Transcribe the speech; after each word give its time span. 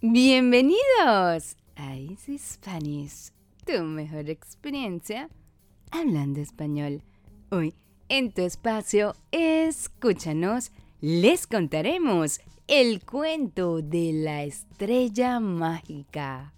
Bienvenidos 0.00 1.56
a 1.74 1.96
Easy 1.96 2.38
Spanish, 2.38 3.32
tu 3.66 3.82
mejor 3.82 4.30
experiencia 4.30 5.28
hablando 5.90 6.40
español. 6.40 7.02
Hoy, 7.50 7.74
en 8.08 8.30
tu 8.30 8.42
espacio, 8.42 9.16
escúchanos, 9.32 10.70
les 11.00 11.48
contaremos 11.48 12.38
el 12.68 13.04
cuento 13.04 13.82
de 13.82 14.12
la 14.12 14.44
estrella 14.44 15.40
mágica. 15.40 16.54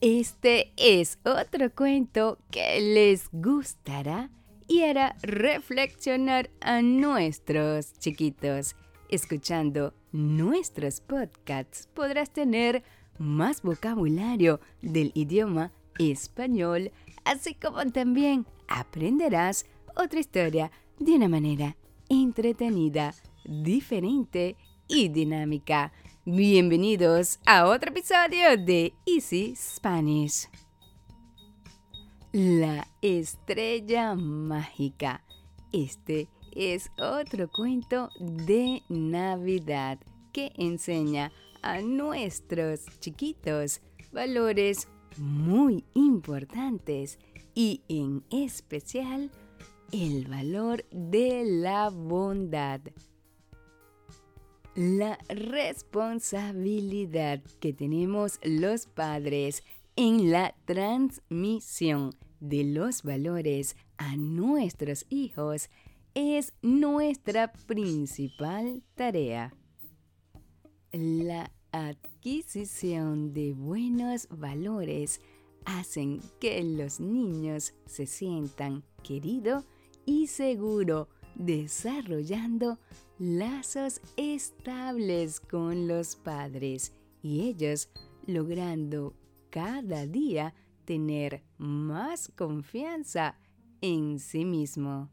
Este 0.00 0.72
es 0.78 1.18
otro 1.22 1.70
cuento 1.74 2.38
que 2.50 2.80
les 2.80 3.28
gustará 3.30 4.30
y 4.68 4.84
hará 4.84 5.16
reflexionar 5.20 6.48
a 6.62 6.80
nuestros 6.80 7.92
chiquitos. 7.98 8.74
Escuchando 9.10 9.92
nuestros 10.14 11.00
podcasts 11.00 11.88
podrás 11.92 12.30
tener 12.30 12.84
más 13.18 13.62
vocabulario 13.62 14.60
del 14.80 15.10
idioma 15.12 15.72
español, 15.98 16.92
así 17.24 17.54
como 17.54 17.84
también 17.90 18.46
aprenderás 18.68 19.66
otra 19.96 20.20
historia 20.20 20.70
de 21.00 21.16
una 21.16 21.26
manera 21.26 21.76
entretenida, 22.08 23.12
diferente 23.44 24.56
y 24.86 25.08
dinámica. 25.08 25.92
Bienvenidos 26.24 27.40
a 27.44 27.66
otro 27.66 27.90
episodio 27.90 28.56
de 28.56 28.94
Easy 29.06 29.56
Spanish. 29.56 30.48
La 32.30 32.86
estrella 33.02 34.14
mágica. 34.14 35.24
Este 35.72 36.28
es 36.54 36.90
otro 36.98 37.50
cuento 37.50 38.10
de 38.20 38.82
Navidad 38.88 39.98
que 40.34 40.52
enseña 40.56 41.32
a 41.62 41.80
nuestros 41.80 42.84
chiquitos 43.00 43.80
valores 44.12 44.88
muy 45.16 45.86
importantes 45.94 47.18
y 47.54 47.80
en 47.88 48.22
especial 48.30 49.30
el 49.92 50.26
valor 50.26 50.84
de 50.90 51.44
la 51.44 51.88
bondad. 51.88 52.82
La 54.74 55.16
responsabilidad 55.28 57.40
que 57.60 57.72
tenemos 57.72 58.40
los 58.42 58.86
padres 58.86 59.62
en 59.94 60.32
la 60.32 60.56
transmisión 60.64 62.10
de 62.40 62.64
los 62.64 63.04
valores 63.04 63.76
a 63.98 64.16
nuestros 64.16 65.06
hijos 65.10 65.70
es 66.14 66.54
nuestra 66.60 67.52
principal 67.52 68.82
tarea. 68.96 69.52
La 70.96 71.50
adquisición 71.72 73.32
de 73.32 73.52
buenos 73.52 74.28
valores 74.30 75.20
hacen 75.64 76.20
que 76.38 76.62
los 76.62 77.00
niños 77.00 77.74
se 77.84 78.06
sientan 78.06 78.84
querido 79.02 79.64
y 80.06 80.28
seguro, 80.28 81.08
desarrollando 81.34 82.78
lazos 83.18 84.00
estables 84.16 85.40
con 85.40 85.88
los 85.88 86.14
padres 86.14 86.92
y 87.24 87.48
ellos 87.48 87.88
logrando 88.28 89.16
cada 89.50 90.06
día 90.06 90.54
tener 90.84 91.42
más 91.58 92.28
confianza 92.36 93.36
en 93.80 94.20
sí 94.20 94.44
mismo. 94.44 95.10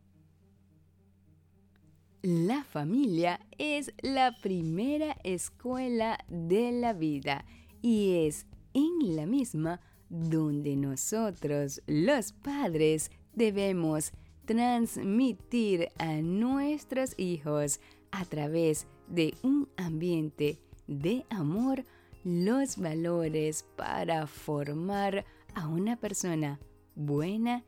La 2.23 2.63
familia 2.63 3.39
es 3.57 3.91
la 4.03 4.31
primera 4.43 5.17
escuela 5.23 6.19
de 6.27 6.71
la 6.71 6.93
vida 6.93 7.45
y 7.81 8.27
es 8.27 8.45
en 8.75 9.15
la 9.15 9.25
misma 9.25 9.81
donde 10.07 10.75
nosotros, 10.75 11.81
los 11.87 12.31
padres, 12.31 13.09
debemos 13.33 14.11
transmitir 14.45 15.89
a 15.97 16.21
nuestros 16.21 17.17
hijos 17.17 17.79
a 18.11 18.23
través 18.25 18.85
de 19.07 19.33
un 19.41 19.67
ambiente 19.75 20.59
de 20.85 21.25
amor 21.31 21.85
los 22.23 22.77
valores 22.77 23.65
para 23.75 24.27
formar 24.27 25.25
a 25.55 25.67
una 25.67 25.95
persona 25.95 26.59
buena, 26.93 27.63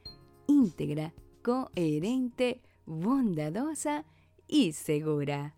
íntegra, 0.45 1.11
coherente, 1.41 2.61
bondadosa 2.85 4.05
y 4.53 4.71
segura. 4.73 5.55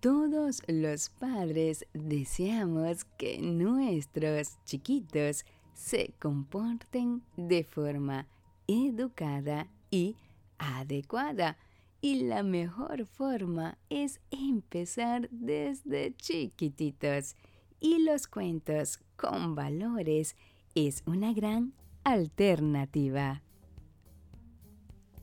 Todos 0.00 0.62
los 0.66 1.10
padres 1.10 1.86
deseamos 1.92 3.04
que 3.18 3.36
nuestros 3.38 4.56
chiquitos 4.64 5.44
se 5.74 6.14
comporten 6.18 7.22
de 7.36 7.64
forma 7.64 8.26
educada 8.66 9.68
y 9.90 10.16
adecuada. 10.56 11.58
Y 12.00 12.22
la 12.22 12.42
mejor 12.42 13.04
forma 13.04 13.76
es 13.90 14.20
empezar 14.30 15.28
desde 15.30 16.14
chiquititos. 16.16 17.36
Y 17.78 17.98
los 17.98 18.26
cuentos 18.26 19.00
con 19.16 19.54
valores 19.54 20.34
es 20.74 21.02
una 21.04 21.34
gran 21.34 21.74
alternativa. 22.04 23.43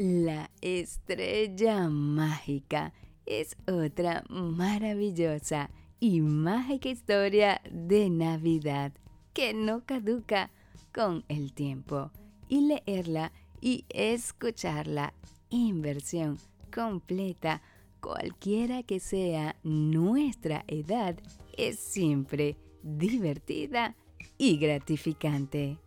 La 0.04 0.50
estrella 0.62 1.88
mágica 1.88 2.92
es 3.28 3.56
otra 3.68 4.24
maravillosa 4.30 5.70
y 6.00 6.22
mágica 6.22 6.90
historia 6.90 7.62
de 7.72 8.10
Navidad 8.10 8.94
que 9.36 9.54
no 9.54 9.86
caduca 9.86 10.50
con 10.92 11.24
el 11.28 11.54
tiempo 11.54 12.10
y 12.50 12.62
leerla 12.62 13.32
y 13.62 13.86
escucharla 13.90 15.14
en 15.52 15.84
versión 15.84 16.40
completa, 16.74 17.62
cualquiera 18.00 18.82
que 18.82 19.00
sea 19.00 19.56
nuestra 19.62 20.66
edad, 20.68 21.16
es 21.56 21.78
siempre 21.78 22.58
divertida 22.82 23.96
y 24.40 24.58
gratificante. 24.58 25.78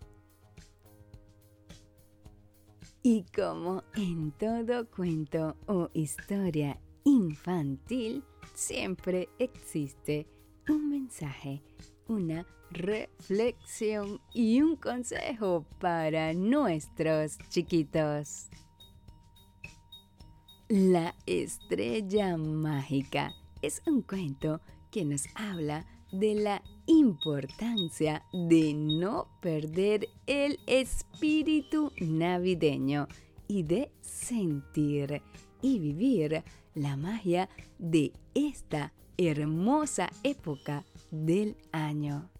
Y 3.06 3.26
como 3.36 3.82
en 3.96 4.32
todo 4.32 4.88
cuento 4.88 5.58
o 5.66 5.90
historia 5.92 6.80
infantil, 7.04 8.24
siempre 8.54 9.28
existe 9.38 10.26
un 10.70 10.88
mensaje, 10.88 11.62
una 12.08 12.46
reflexión 12.70 14.22
y 14.32 14.62
un 14.62 14.76
consejo 14.76 15.66
para 15.78 16.32
nuestros 16.32 17.36
chiquitos. 17.50 18.48
La 20.70 21.14
estrella 21.26 22.38
mágica 22.38 23.34
es 23.60 23.82
un 23.86 24.00
cuento 24.00 24.62
que 24.90 25.04
nos 25.04 25.26
habla 25.34 25.84
de 26.10 26.36
la 26.36 26.62
importancia 26.86 28.24
de 28.32 28.74
no 28.74 29.28
perder 29.40 30.08
el 30.26 30.58
espíritu 30.66 31.92
navideño 32.00 33.08
y 33.48 33.62
de 33.62 33.90
sentir 34.00 35.22
y 35.62 35.78
vivir 35.78 36.44
la 36.74 36.96
magia 36.96 37.48
de 37.78 38.12
esta 38.34 38.92
hermosa 39.16 40.10
época 40.22 40.84
del 41.10 41.56
año. 41.72 42.30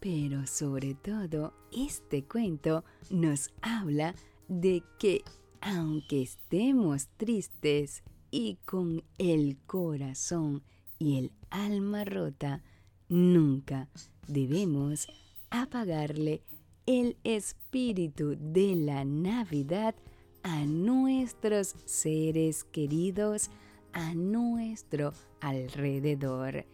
Pero 0.00 0.46
sobre 0.46 0.94
todo, 0.94 1.52
este 1.72 2.24
cuento 2.24 2.84
nos 3.10 3.50
habla 3.60 4.14
de 4.48 4.82
que 4.98 5.22
aunque 5.60 6.22
estemos 6.22 7.08
tristes 7.16 8.02
y 8.30 8.56
con 8.64 9.02
el 9.18 9.58
corazón 9.66 10.62
y 10.98 11.18
el 11.18 11.32
alma 11.50 12.04
rota, 12.04 12.62
nunca 13.10 13.88
debemos 14.26 15.06
apagarle 15.50 16.42
el 16.86 17.18
espíritu 17.24 18.36
de 18.38 18.74
la 18.76 19.04
Navidad 19.04 19.94
a 20.42 20.64
nuestros 20.64 21.74
seres 21.84 22.64
queridos 22.64 23.50
a 23.92 24.14
nuestro 24.14 25.12
alrededor 25.40 26.64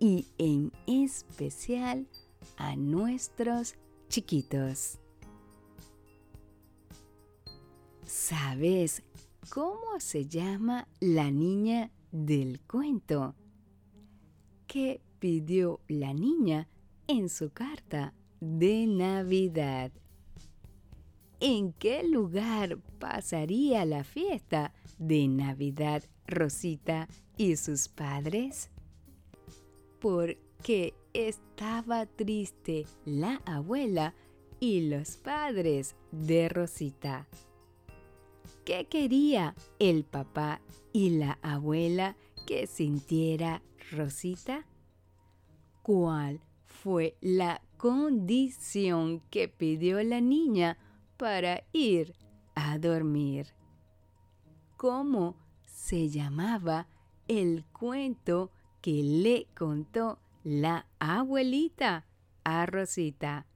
y 0.00 0.26
en 0.38 0.72
especial 0.86 2.08
a 2.56 2.74
nuestros 2.76 3.76
chiquitos. 4.08 4.98
¿Sabes 8.06 9.02
cómo 9.48 10.00
se 10.00 10.26
llama 10.26 10.88
la 11.00 11.30
niña 11.30 11.90
del 12.10 12.60
cuento? 12.60 13.34
¿Qué 14.66 15.00
pidió 15.22 15.78
la 15.86 16.12
niña 16.12 16.66
en 17.06 17.28
su 17.28 17.50
carta 17.50 18.12
de 18.40 18.88
Navidad? 18.88 19.92
en 21.42 21.72
qué 21.72 22.04
lugar 22.04 22.78
pasaría 23.00 23.84
la 23.84 24.04
fiesta 24.04 24.72
de 24.98 25.26
Navidad 25.26 26.04
Rosita 26.28 27.08
y 27.36 27.56
sus 27.56 27.88
padres? 27.88 28.70
Porque 29.98 30.94
estaba 31.12 32.06
triste 32.06 32.86
la 33.04 33.42
abuela 33.44 34.14
y 34.60 34.88
los 34.88 35.16
padres 35.16 35.96
de 36.12 36.48
Rosita. 36.48 37.26
¿Qué 38.64 38.84
quería 38.84 39.56
el 39.80 40.04
papá 40.04 40.60
y 40.92 41.10
la 41.10 41.40
abuela 41.42 42.16
que 42.46 42.68
sintiera 42.68 43.62
Rosita? 43.90 44.64
¿Cuál 45.82 46.40
fue 46.64 47.16
la 47.20 47.60
condición 47.76 49.20
que 49.30 49.48
pidió 49.48 50.00
la 50.04 50.20
niña 50.20 50.78
para 51.16 51.64
ir 51.72 52.14
a 52.54 52.78
dormir? 52.78 53.48
¿Cómo 54.76 55.36
se 55.64 56.08
llamaba 56.08 56.86
el 57.26 57.64
cuento 57.72 58.52
que 58.80 59.02
le 59.02 59.48
contó 59.56 60.20
la 60.44 60.86
abuelita 61.00 62.06
a 62.44 62.66
Rosita? 62.66 63.46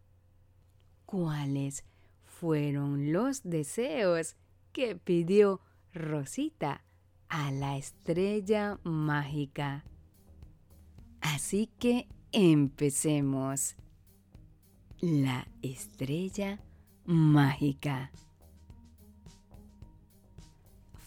¿Cuáles 1.04 1.84
fueron 2.24 3.12
los 3.12 3.44
deseos 3.44 4.36
que 4.72 4.96
pidió 4.96 5.60
Rosita 5.94 6.84
a 7.28 7.52
la 7.52 7.76
estrella 7.76 8.80
mágica? 8.82 9.84
Así 11.20 11.70
que 11.78 12.08
empecemos. 12.36 13.76
La 15.00 15.48
estrella 15.62 16.60
mágica. 17.06 18.10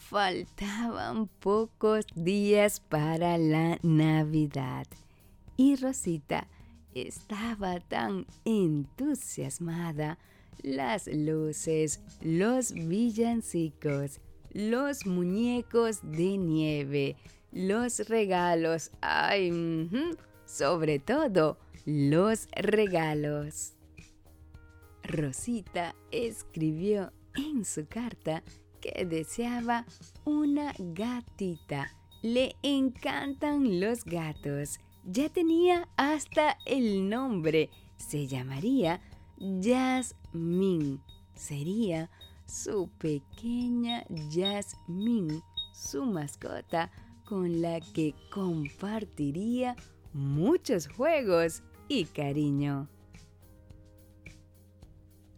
Faltaban 0.10 1.28
pocos 1.28 2.08
días 2.16 2.80
para 2.80 3.38
la 3.38 3.78
Navidad 3.84 4.88
y 5.56 5.76
Rosita 5.76 6.48
estaba 6.96 7.80
tan 7.80 8.26
entusiasmada. 8.44 10.18
Las 10.64 11.06
luces, 11.06 12.02
los 12.22 12.74
villancicos, 12.74 14.20
los 14.52 15.06
muñecos 15.06 16.00
de 16.02 16.38
nieve, 16.38 17.18
los 17.52 18.10
regalos, 18.10 18.90
ay, 19.00 19.52
sobre 20.50 21.00
todo 21.00 21.58
los 21.86 22.48
regalos. 22.56 23.74
Rosita 25.04 25.96
escribió 26.12 27.12
en 27.36 27.64
su 27.66 27.88
carta 27.88 28.44
que 28.82 29.06
deseaba 29.06 29.86
una 30.26 30.74
gatita. 30.78 31.96
Le 32.22 32.56
encantan 32.64 33.80
los 33.80 34.04
gatos. 34.04 34.80
Ya 35.06 35.30
tenía 35.30 35.88
hasta 35.98 36.58
el 36.66 37.10
nombre. 37.10 37.70
Se 37.98 38.28
llamaría 38.28 39.02
Jasmine. 39.40 41.00
Sería 41.36 42.10
su 42.46 42.90
pequeña 42.98 44.04
Jasmine, 44.32 45.42
su 45.74 46.06
mascota 46.06 46.92
con 47.26 47.62
la 47.62 47.80
que 47.80 48.16
compartiría 48.32 49.76
muchos 50.14 50.88
juegos 50.88 51.64
y 51.88 52.06
cariño. 52.06 52.88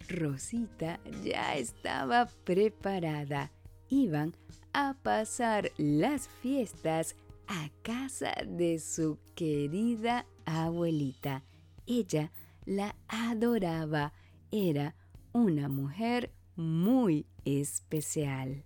Rosita 0.10 1.00
ya 1.24 1.56
estaba 1.56 2.28
preparada. 2.44 3.52
Iban 3.90 4.34
a 4.74 4.96
pasar 5.02 5.72
las 5.78 6.28
fiestas 6.28 7.16
a 7.48 7.70
casa 7.82 8.34
de 8.48 8.80
su 8.80 9.18
querida 9.36 10.26
abuelita. 10.46 11.44
Ella 11.86 12.32
la 12.66 12.96
adoraba. 13.08 14.14
Era 14.52 14.96
una 15.34 15.70
mujer 15.70 16.32
muy 16.56 17.26
especial. 17.46 18.64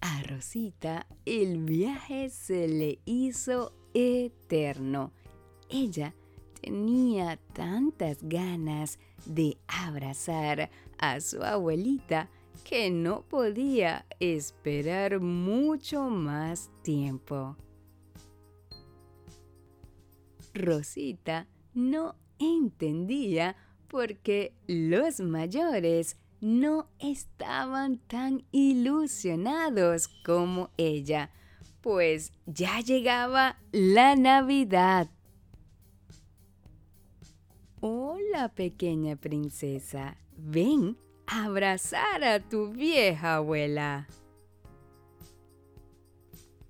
A 0.00 0.22
Rosita 0.24 1.06
el 1.24 1.64
viaje 1.64 2.28
se 2.30 2.68
le 2.68 3.00
hizo 3.04 3.72
eterno. 3.94 5.12
Ella 5.70 6.14
tenía 6.60 7.38
tantas 7.52 8.18
ganas 8.22 8.98
de 9.26 9.56
abrazar 9.66 10.70
a 10.98 11.20
su 11.20 11.42
abuelita 11.42 12.28
que 12.62 12.90
no 12.90 13.22
podía 13.22 14.06
esperar 14.20 15.20
mucho 15.20 16.08
más 16.10 16.70
tiempo. 16.82 17.56
Rosita 20.54 21.48
no 21.74 22.14
entendía 22.38 23.56
por 23.88 24.16
qué 24.18 24.54
los 24.66 25.20
mayores 25.20 26.16
no 26.40 26.88
estaban 26.98 27.98
tan 27.98 28.44
ilusionados 28.52 30.08
como 30.24 30.70
ella, 30.76 31.30
pues 31.84 32.32
ya 32.46 32.80
llegaba 32.80 33.58
la 33.70 34.16
Navidad. 34.16 35.10
Hola, 37.80 38.48
pequeña 38.54 39.16
princesa. 39.16 40.16
Ven 40.34 40.96
a 41.26 41.44
abrazar 41.44 42.24
a 42.24 42.40
tu 42.40 42.68
vieja 42.72 43.34
abuela. 43.34 44.08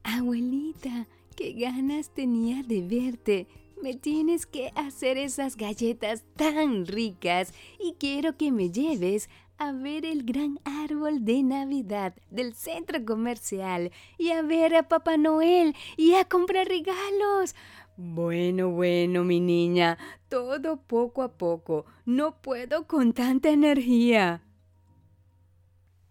Abuelita, 0.03 1.07
qué 1.37 1.53
ganas 1.53 2.11
tenía 2.13 2.65
de 2.65 2.83
verte. 2.83 3.47
Me 3.81 3.95
tienes 3.95 4.47
que 4.47 4.73
hacer 4.75 5.17
esas 5.17 5.57
galletas 5.57 6.25
tan 6.35 6.87
ricas 6.87 7.55
y 7.79 7.93
quiero 8.01 8.37
que 8.37 8.51
me 8.51 8.71
lleves 8.71 9.31
a 9.59 9.73
ver 9.73 10.05
el 10.05 10.25
gran 10.25 10.59
árbol 10.65 11.25
de 11.25 11.43
Navidad 11.43 12.15
del 12.31 12.55
centro 12.55 13.05
comercial 13.05 13.93
y 14.19 14.31
a 14.31 14.43
ver 14.43 14.75
a 14.75 14.89
Papá 14.89 15.17
Noel 15.17 15.75
y 15.97 16.15
a 16.15 16.25
comprar 16.25 16.69
regalos. 16.69 17.55
Bueno, 17.97 18.71
bueno, 18.71 19.23
mi 19.23 19.39
niña, 19.39 19.99
todo 20.29 20.79
poco 20.79 21.23
a 21.23 21.37
poco. 21.37 21.87
No 22.05 22.41
puedo 22.43 22.87
con 22.87 23.13
tanta 23.13 23.51
energía. 23.51 24.43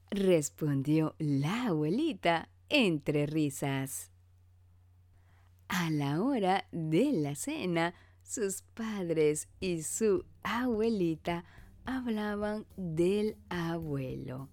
Respondió 0.10 1.16
la 1.18 1.68
abuelita 1.68 2.50
entre 2.69 3.25
risas. 3.25 4.12
A 5.68 5.89
la 5.89 6.22
hora 6.22 6.68
de 6.72 7.12
la 7.12 7.36
cena, 7.36 7.94
sus 8.22 8.62
padres 8.62 9.50
y 9.60 9.84
su 9.84 10.24
abuelita 10.44 11.44
hablaban 11.86 12.66
del 12.78 13.38
abuelo. 13.50 14.50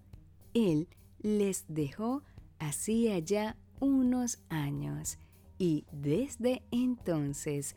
Él 0.54 0.88
les 1.22 1.64
dejó 1.68 2.22
hacía 2.58 3.18
ya 3.18 3.56
unos 3.80 4.38
años 4.48 5.18
y 5.58 5.84
desde 5.92 6.62
entonces 6.70 7.76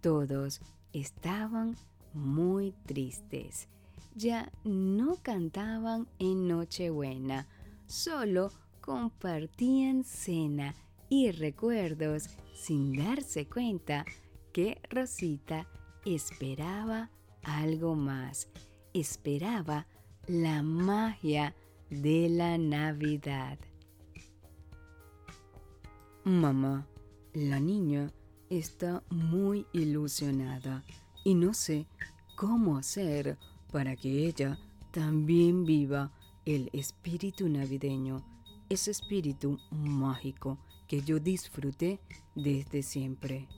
todos 0.00 0.60
estaban 0.92 1.76
muy 2.12 2.72
tristes. 2.86 3.68
Ya 4.14 4.52
no 4.64 5.16
cantaban 5.22 6.06
en 6.18 6.46
Nochebuena, 6.46 7.48
solo 7.86 8.50
compartían 8.80 10.04
cena 10.04 10.74
y 11.08 11.30
recuerdos 11.32 12.28
sin 12.54 12.92
darse 12.92 13.46
cuenta 13.46 14.04
que 14.52 14.80
Rosita 14.88 15.66
esperaba 16.04 17.10
algo 17.42 17.94
más, 17.94 18.48
esperaba 18.94 19.86
la 20.26 20.62
magia 20.62 21.54
de 21.90 22.28
la 22.28 22.56
Navidad. 22.56 23.58
Mamá, 26.24 26.86
la 27.34 27.60
niña 27.60 28.10
está 28.48 29.02
muy 29.10 29.66
ilusionada 29.72 30.84
y 31.24 31.34
no 31.34 31.52
sé 31.52 31.86
cómo 32.36 32.78
hacer 32.78 33.36
para 33.72 33.96
que 33.96 34.26
ella 34.26 34.58
también 34.92 35.64
viva 35.64 36.12
el 36.44 36.70
espíritu 36.72 37.48
navideño, 37.48 38.24
ese 38.68 38.92
espíritu 38.92 39.58
mágico 39.70 40.58
que 40.86 41.02
yo 41.02 41.18
disfruté 41.18 42.00
desde 42.34 42.82
siempre. 42.82 43.48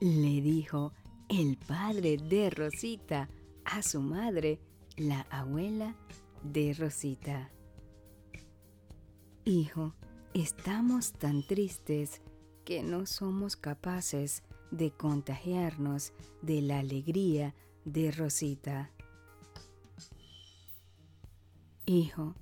Le 0.00 0.42
dijo 0.42 0.92
el 1.28 1.56
padre 1.56 2.16
de 2.16 2.50
Rosita 2.50 3.28
a 3.64 3.82
su 3.82 4.00
madre, 4.00 4.60
la 4.96 5.26
abuela 5.30 5.94
de 6.42 6.74
Rosita. 6.74 7.50
Hijo, 9.44 9.94
Estamos 10.34 11.12
tan 11.12 11.46
tristes 11.46 12.20
que 12.64 12.82
no 12.82 13.06
somos 13.06 13.54
capaces 13.54 14.42
de 14.72 14.90
contagiarnos 14.90 16.12
de 16.42 16.60
la 16.60 16.80
alegría 16.80 17.54
de 17.84 18.10
Rosita. 18.10 18.90
Hijo, 21.86 22.34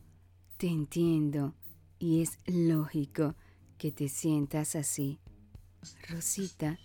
te 0.57 0.69
entiendo 0.69 1.53
y 1.99 2.23
es 2.23 2.39
lógico 2.47 3.35
que 3.77 3.93
te 3.93 4.09
sientas 4.09 4.75
así. 4.75 5.19
Rosita 6.09 6.79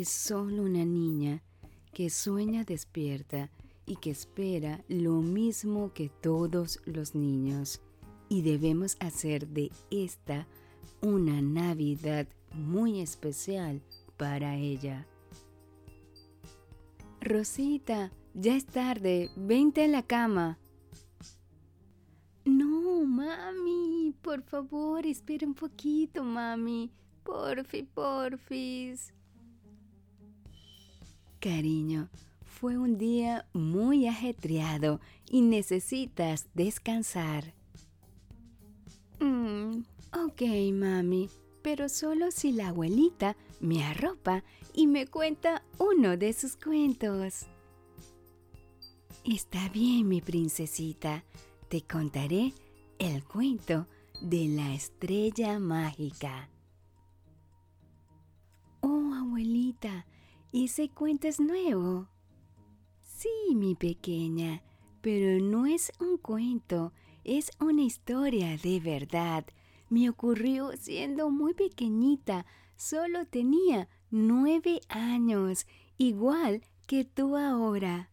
es 0.00 0.08
solo 0.08 0.62
una 0.62 0.84
niña 0.84 1.42
que 1.92 2.10
sueña 2.10 2.64
despierta 2.64 3.50
y 3.86 3.96
que 3.96 4.10
espera 4.10 4.82
lo 4.88 5.20
mismo 5.20 5.92
que 5.92 6.08
todos 6.08 6.80
los 6.84 7.14
niños. 7.14 7.80
Y 8.28 8.42
debemos 8.42 8.96
hacer 8.98 9.46
de 9.46 9.70
esta 9.90 10.48
una 11.00 11.40
Navidad 11.40 12.26
muy 12.52 13.00
especial 13.00 13.82
para 14.16 14.56
ella. 14.56 15.06
Rosita, 17.20 18.10
ya 18.34 18.56
es 18.56 18.66
tarde, 18.66 19.30
vente 19.36 19.84
a 19.84 19.88
la 19.88 20.02
cama. 20.02 20.58
No, 22.44 23.04
mami, 23.04 24.14
por 24.20 24.42
favor, 24.42 25.06
espera 25.06 25.46
un 25.46 25.54
poquito, 25.54 26.24
mami. 26.24 26.90
Porfi, 27.22 27.84
porfis. 27.84 29.12
Cariño, 31.44 32.08
fue 32.46 32.78
un 32.78 32.96
día 32.96 33.46
muy 33.52 34.06
ajetreado 34.06 34.98
y 35.28 35.42
necesitas 35.42 36.46
descansar. 36.54 37.52
Mm, 39.20 39.80
ok, 40.24 40.40
mami, 40.72 41.28
pero 41.60 41.90
solo 41.90 42.30
si 42.30 42.50
la 42.52 42.68
abuelita 42.68 43.36
me 43.60 43.84
arropa 43.84 44.42
y 44.72 44.86
me 44.86 45.06
cuenta 45.06 45.62
uno 45.78 46.16
de 46.16 46.32
sus 46.32 46.56
cuentos. 46.56 47.44
Está 49.22 49.68
bien, 49.68 50.08
mi 50.08 50.22
princesita, 50.22 51.24
te 51.68 51.82
contaré 51.82 52.54
el 52.98 53.22
cuento 53.22 53.86
de 54.22 54.48
la 54.48 54.72
estrella 54.72 55.58
mágica. 55.58 56.48
Oh, 58.80 59.12
abuelita, 59.12 60.06
¿ese 60.54 60.88
cuento 60.88 61.26
es 61.26 61.40
nuevo? 61.40 62.08
Sí, 63.02 63.54
mi 63.56 63.74
pequeña, 63.74 64.62
pero 65.00 65.44
no 65.44 65.66
es 65.66 65.90
un 65.98 66.16
cuento, 66.16 66.92
es 67.24 67.50
una 67.58 67.82
historia 67.82 68.56
de 68.58 68.78
verdad. 68.78 69.44
Me 69.90 70.08
ocurrió 70.08 70.70
siendo 70.76 71.28
muy 71.30 71.54
pequeñita, 71.54 72.46
solo 72.76 73.26
tenía 73.26 73.88
nueve 74.12 74.80
años, 74.88 75.66
igual 75.98 76.62
que 76.86 77.04
tú 77.04 77.36
ahora. 77.36 78.10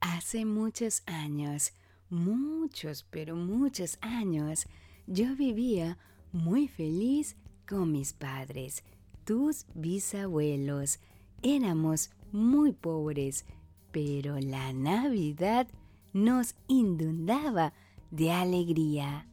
Hace 0.00 0.46
muchos 0.46 1.02
años, 1.04 1.74
muchos, 2.08 3.04
pero 3.10 3.36
muchos 3.36 3.98
años, 4.00 4.66
yo 5.06 5.36
vivía 5.36 5.98
muy 6.32 6.68
feliz 6.68 7.36
con 7.68 7.92
mis 7.92 8.14
padres, 8.14 8.82
tus 9.24 9.66
bisabuelos. 9.74 11.00
Éramos 11.42 12.10
muy 12.32 12.72
pobres, 12.72 13.44
pero 13.90 14.38
la 14.38 14.72
Navidad 14.72 15.68
nos 16.12 16.54
inundaba 16.68 17.72
de 18.10 18.32
alegría. 18.32 19.26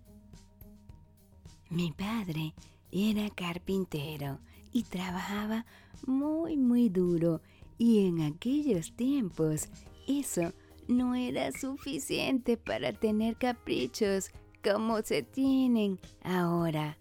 Mi 1.69 1.91
padre 1.91 2.53
era 2.91 3.29
carpintero 3.29 4.39
y 4.71 4.83
trabajaba 4.83 5.65
muy 6.05 6.57
muy 6.57 6.89
duro 6.89 7.41
y 7.77 8.07
en 8.07 8.21
aquellos 8.21 8.93
tiempos 8.95 9.69
eso 10.07 10.53
no 10.87 11.13
era 11.13 11.51
suficiente 11.51 12.57
para 12.57 12.93
tener 12.93 13.35
caprichos 13.35 14.31
como 14.63 15.01
se 15.01 15.21
tienen 15.21 15.99
ahora. 16.23 16.97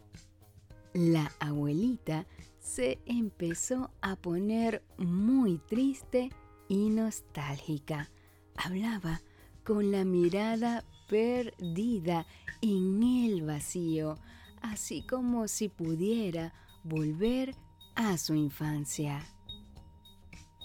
La 0.92 1.32
abuelita 1.40 2.26
se 2.68 2.98
empezó 3.06 3.90
a 4.02 4.14
poner 4.16 4.84
muy 4.98 5.56
triste 5.58 6.28
y 6.68 6.90
nostálgica. 6.90 8.10
Hablaba 8.56 9.22
con 9.64 9.90
la 9.90 10.04
mirada 10.04 10.84
perdida 11.08 12.26
en 12.60 13.02
el 13.02 13.42
vacío, 13.42 14.18
así 14.60 15.02
como 15.06 15.48
si 15.48 15.70
pudiera 15.70 16.52
volver 16.84 17.56
a 17.94 18.18
su 18.18 18.34
infancia. 18.34 19.24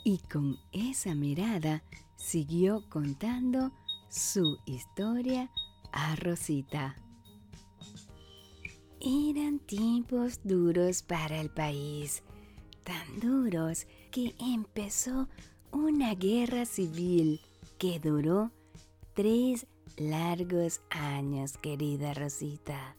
Y 0.04 0.18
con 0.18 0.58
esa 0.74 1.16
mirada 1.16 1.84
siguió 2.18 2.84
contando 2.90 3.72
su 4.10 4.58
historia 4.66 5.50
a 5.94 6.18
Rosita. 6.18 6.98
Eran 9.06 9.60
tiempos 9.60 10.40
duros 10.46 11.04
para 11.04 11.42
el 11.42 11.50
país, 11.50 12.24
tan 12.86 13.20
duros 13.20 13.86
que 14.12 14.34
empezó 14.40 15.28
una 15.74 16.16
guerra 16.16 16.66
civil 16.66 17.42
que 17.78 18.00
duró 18.00 18.50
tres 19.14 19.68
largos 19.98 20.80
años, 20.90 21.58
querida 21.58 22.14
Rosita. 22.14 22.96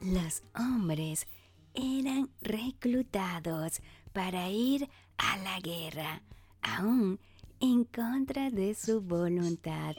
Los 0.00 0.42
hombres 0.58 1.28
eran 1.72 2.28
reclutados 2.40 3.82
para 4.12 4.50
ir 4.50 4.88
a 5.16 5.36
la 5.36 5.60
guerra, 5.60 6.24
aún 6.60 7.20
en 7.60 7.84
contra 7.84 8.50
de 8.50 8.74
su 8.74 9.00
voluntad. 9.00 9.94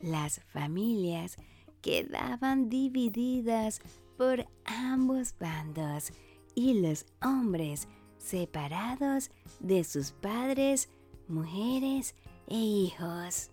Las 0.00 0.42
familias 0.52 1.38
quedaban 1.86 2.68
divididas 2.68 3.80
por 4.16 4.44
ambos 4.64 5.36
bandos 5.38 6.10
y 6.56 6.80
los 6.80 7.06
hombres 7.22 7.86
separados 8.18 9.30
de 9.60 9.84
sus 9.84 10.10
padres, 10.10 10.88
mujeres 11.28 12.16
e 12.48 12.56
hijos. 12.56 13.52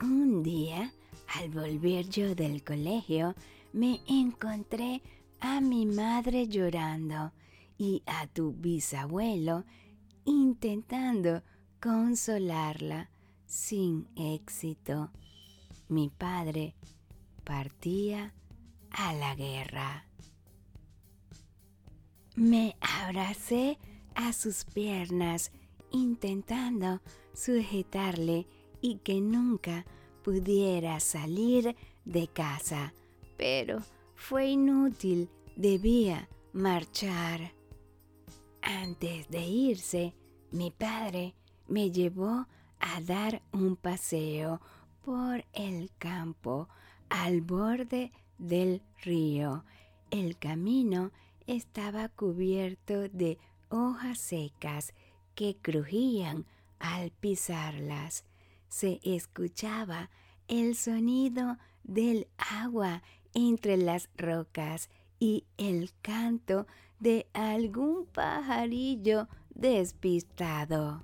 Un 0.00 0.42
día, 0.42 0.94
al 1.36 1.50
volver 1.50 2.08
yo 2.08 2.34
del 2.34 2.64
colegio, 2.64 3.34
me 3.74 4.00
encontré 4.06 5.02
a 5.38 5.60
mi 5.60 5.84
madre 5.84 6.48
llorando 6.48 7.32
y 7.76 8.02
a 8.06 8.26
tu 8.26 8.54
bisabuelo 8.54 9.66
intentando 10.24 11.42
consolarla 11.78 13.10
sin 13.44 14.08
éxito. 14.16 15.10
Mi 15.90 16.08
padre 16.08 16.76
partía 17.42 18.32
a 18.92 19.12
la 19.12 19.34
guerra. 19.34 20.06
Me 22.36 22.76
abracé 22.80 23.76
a 24.14 24.32
sus 24.32 24.64
piernas 24.64 25.50
intentando 25.90 27.00
sujetarle 27.34 28.46
y 28.80 28.98
que 28.98 29.20
nunca 29.20 29.84
pudiera 30.22 31.00
salir 31.00 31.74
de 32.04 32.28
casa, 32.28 32.94
pero 33.36 33.80
fue 34.14 34.46
inútil, 34.46 35.28
debía 35.56 36.28
marchar. 36.52 37.52
Antes 38.62 39.28
de 39.28 39.40
irse, 39.44 40.14
mi 40.52 40.70
padre 40.70 41.34
me 41.66 41.90
llevó 41.90 42.46
a 42.78 43.00
dar 43.00 43.42
un 43.52 43.74
paseo 43.74 44.60
por 45.10 45.44
el 45.54 45.90
campo 45.98 46.68
al 47.08 47.40
borde 47.40 48.12
del 48.38 48.80
río. 49.02 49.64
El 50.12 50.38
camino 50.38 51.10
estaba 51.48 52.08
cubierto 52.10 53.08
de 53.08 53.36
hojas 53.70 54.20
secas 54.20 54.94
que 55.34 55.56
crujían 55.60 56.46
al 56.78 57.10
pisarlas. 57.10 58.24
Se 58.68 59.00
escuchaba 59.02 60.10
el 60.46 60.76
sonido 60.76 61.58
del 61.82 62.28
agua 62.38 63.02
entre 63.34 63.78
las 63.78 64.08
rocas 64.16 64.90
y 65.18 65.44
el 65.58 65.90
canto 66.02 66.68
de 67.00 67.26
algún 67.32 68.06
pajarillo 68.06 69.26
despistado. 69.56 71.02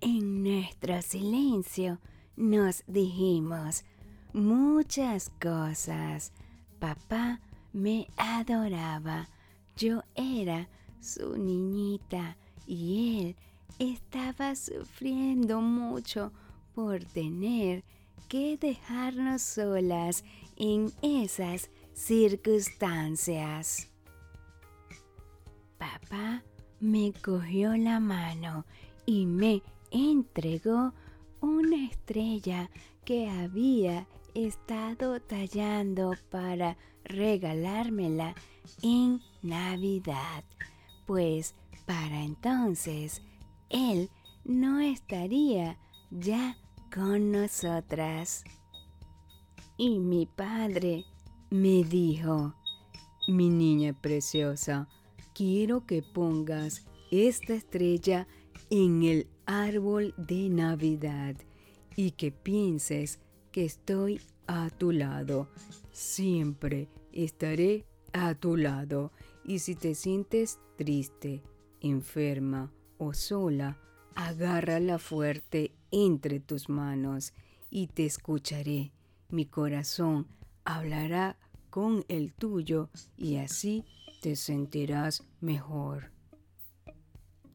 En 0.00 0.44
nuestro 0.44 1.02
silencio 1.02 1.98
nos 2.38 2.84
dijimos 2.86 3.84
muchas 4.32 5.30
cosas. 5.40 6.32
Papá 6.78 7.40
me 7.72 8.06
adoraba. 8.16 9.28
Yo 9.76 10.02
era 10.14 10.68
su 11.00 11.36
niñita 11.36 12.36
y 12.66 13.20
él 13.20 13.36
estaba 13.78 14.54
sufriendo 14.54 15.60
mucho 15.60 16.32
por 16.74 17.04
tener 17.04 17.82
que 18.28 18.56
dejarnos 18.56 19.42
solas 19.42 20.22
en 20.56 20.92
esas 21.02 21.70
circunstancias. 21.92 23.88
Papá 25.76 26.44
me 26.78 27.12
cogió 27.12 27.76
la 27.76 27.98
mano 27.98 28.64
y 29.06 29.26
me 29.26 29.62
entregó 29.90 30.92
una 31.40 31.86
estrella 31.86 32.70
que 33.04 33.28
había 33.28 34.06
estado 34.34 35.20
tallando 35.20 36.14
para 36.30 36.76
regalármela 37.04 38.34
en 38.82 39.20
Navidad, 39.42 40.44
pues 41.06 41.54
para 41.86 42.22
entonces 42.22 43.22
él 43.70 44.10
no 44.44 44.80
estaría 44.80 45.78
ya 46.10 46.56
con 46.92 47.32
nosotras. 47.32 48.44
Y 49.76 49.98
mi 49.98 50.26
padre 50.26 51.04
me 51.50 51.84
dijo, 51.84 52.54
mi 53.28 53.48
niña 53.48 53.92
preciosa, 53.92 54.88
quiero 55.34 55.86
que 55.86 56.02
pongas 56.02 56.84
esta 57.10 57.54
estrella 57.54 58.26
en 58.70 59.02
el 59.02 59.28
árbol 59.48 60.14
de 60.18 60.50
Navidad 60.50 61.34
y 61.96 62.10
que 62.12 62.30
pienses 62.30 63.18
que 63.50 63.64
estoy 63.64 64.20
a 64.46 64.68
tu 64.68 64.92
lado. 64.92 65.48
Siempre 65.90 66.88
estaré 67.12 67.86
a 68.12 68.34
tu 68.34 68.56
lado. 68.56 69.10
Y 69.44 69.60
si 69.60 69.74
te 69.74 69.94
sientes 69.94 70.60
triste, 70.76 71.42
enferma 71.80 72.70
o 72.98 73.14
sola, 73.14 73.78
agárrala 74.14 74.98
fuerte 74.98 75.72
entre 75.90 76.40
tus 76.40 76.68
manos 76.68 77.32
y 77.70 77.86
te 77.86 78.04
escucharé. 78.04 78.92
Mi 79.30 79.46
corazón 79.46 80.26
hablará 80.64 81.38
con 81.70 82.04
el 82.08 82.34
tuyo 82.34 82.90
y 83.16 83.36
así 83.36 83.86
te 84.20 84.36
sentirás 84.36 85.24
mejor. 85.40 86.10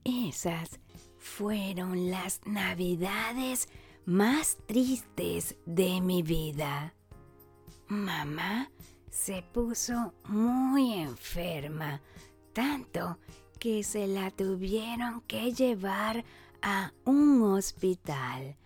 Esas 0.03 0.79
fueron 1.23 2.11
las 2.11 2.41
navidades 2.45 3.69
más 4.05 4.57
tristes 4.67 5.55
de 5.65 6.01
mi 6.01 6.21
vida. 6.21 6.93
Mamá 7.87 8.69
se 9.09 9.41
puso 9.41 10.13
muy 10.27 10.93
enferma, 10.93 12.01
tanto 12.51 13.17
que 13.57 13.83
se 13.83 14.05
la 14.05 14.31
tuvieron 14.31 15.21
que 15.21 15.53
llevar 15.53 16.25
a 16.61 16.91
un 17.05 17.41
hospital 17.41 18.57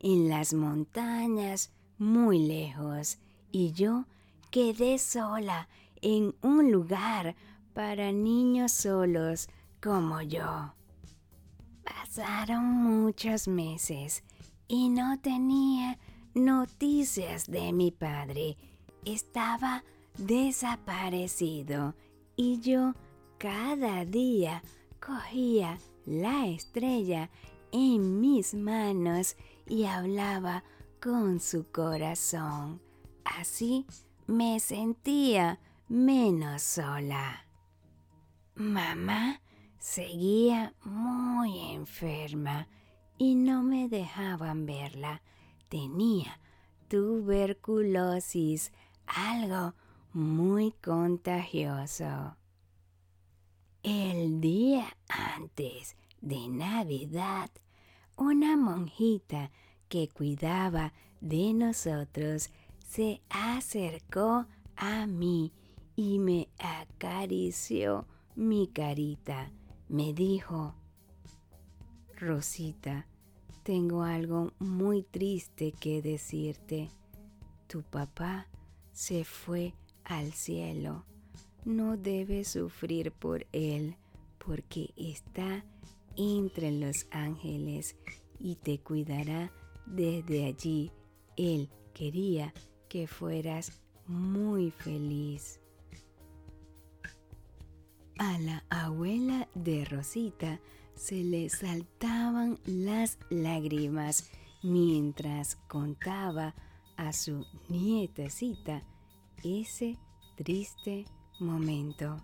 en 0.00 0.30
las 0.30 0.54
montañas 0.54 1.70
muy 1.98 2.38
lejos 2.38 3.18
y 3.52 3.72
yo 3.72 4.06
quedé 4.50 4.98
sola 4.98 5.68
en 6.00 6.34
un 6.40 6.72
lugar 6.72 7.36
para 7.74 8.10
niños 8.10 8.72
solos 8.72 9.48
como 9.82 10.22
yo. 10.22 10.75
Pasaron 11.86 12.64
muchos 12.64 13.46
meses 13.46 14.24
y 14.66 14.88
no 14.88 15.20
tenía 15.20 15.98
noticias 16.34 17.46
de 17.46 17.72
mi 17.72 17.92
padre. 17.92 18.56
Estaba 19.04 19.84
desaparecido 20.18 21.94
y 22.34 22.58
yo 22.60 22.94
cada 23.38 24.04
día 24.04 24.62
cogía 25.00 25.78
la 26.06 26.48
estrella 26.48 27.30
en 27.70 28.20
mis 28.20 28.54
manos 28.54 29.36
y 29.68 29.84
hablaba 29.84 30.64
con 31.00 31.38
su 31.38 31.70
corazón. 31.70 32.80
Así 33.24 33.86
me 34.26 34.58
sentía 34.58 35.60
menos 35.88 36.62
sola. 36.62 37.46
Mamá 38.56 39.40
seguía 39.78 40.74
muy 40.84 41.72
enferma 41.72 42.68
y 43.18 43.34
no 43.34 43.62
me 43.62 43.88
dejaban 43.88 44.66
verla. 44.66 45.22
Tenía 45.68 46.38
tuberculosis, 46.88 48.72
algo 49.06 49.74
muy 50.12 50.72
contagioso. 50.72 52.36
El 53.82 54.40
día 54.40 54.96
antes 55.08 55.96
de 56.20 56.48
Navidad, 56.48 57.50
una 58.16 58.56
monjita 58.56 59.50
que 59.88 60.08
cuidaba 60.08 60.92
de 61.20 61.52
nosotros 61.52 62.50
se 62.86 63.22
acercó 63.30 64.46
a 64.76 65.06
mí 65.06 65.52
y 65.94 66.18
me 66.18 66.48
acarició 66.58 68.06
mi 68.34 68.68
carita. 68.68 69.50
Me 69.88 70.12
dijo, 70.12 70.74
Rosita, 72.16 73.06
tengo 73.62 74.02
algo 74.02 74.52
muy 74.58 75.02
triste 75.02 75.72
que 75.72 76.02
decirte. 76.02 76.90
Tu 77.68 77.82
papá 77.82 78.48
se 78.92 79.24
fue 79.24 79.74
al 80.04 80.32
cielo. 80.32 81.04
No 81.64 81.96
debes 81.96 82.48
sufrir 82.48 83.12
por 83.12 83.46
él, 83.52 83.96
porque 84.38 84.92
está 84.96 85.64
entre 86.16 86.72
los 86.72 87.06
ángeles 87.10 87.96
y 88.38 88.56
te 88.56 88.78
cuidará 88.78 89.52
desde 89.86 90.46
allí. 90.46 90.90
Él 91.36 91.68
quería 91.92 92.54
que 92.88 93.06
fueras 93.06 93.82
muy 94.06 94.70
feliz. 94.70 95.60
A 98.18 98.38
la 98.38 98.64
abuela 98.70 99.46
de 99.54 99.84
Rosita 99.84 100.58
se 100.94 101.22
le 101.22 101.50
saltaban 101.50 102.58
las 102.64 103.18
lágrimas 103.28 104.30
mientras 104.62 105.56
contaba 105.68 106.54
a 106.96 107.12
su 107.12 107.44
nietecita 107.68 108.82
ese 109.44 109.98
triste 110.34 111.04
momento. 111.40 112.16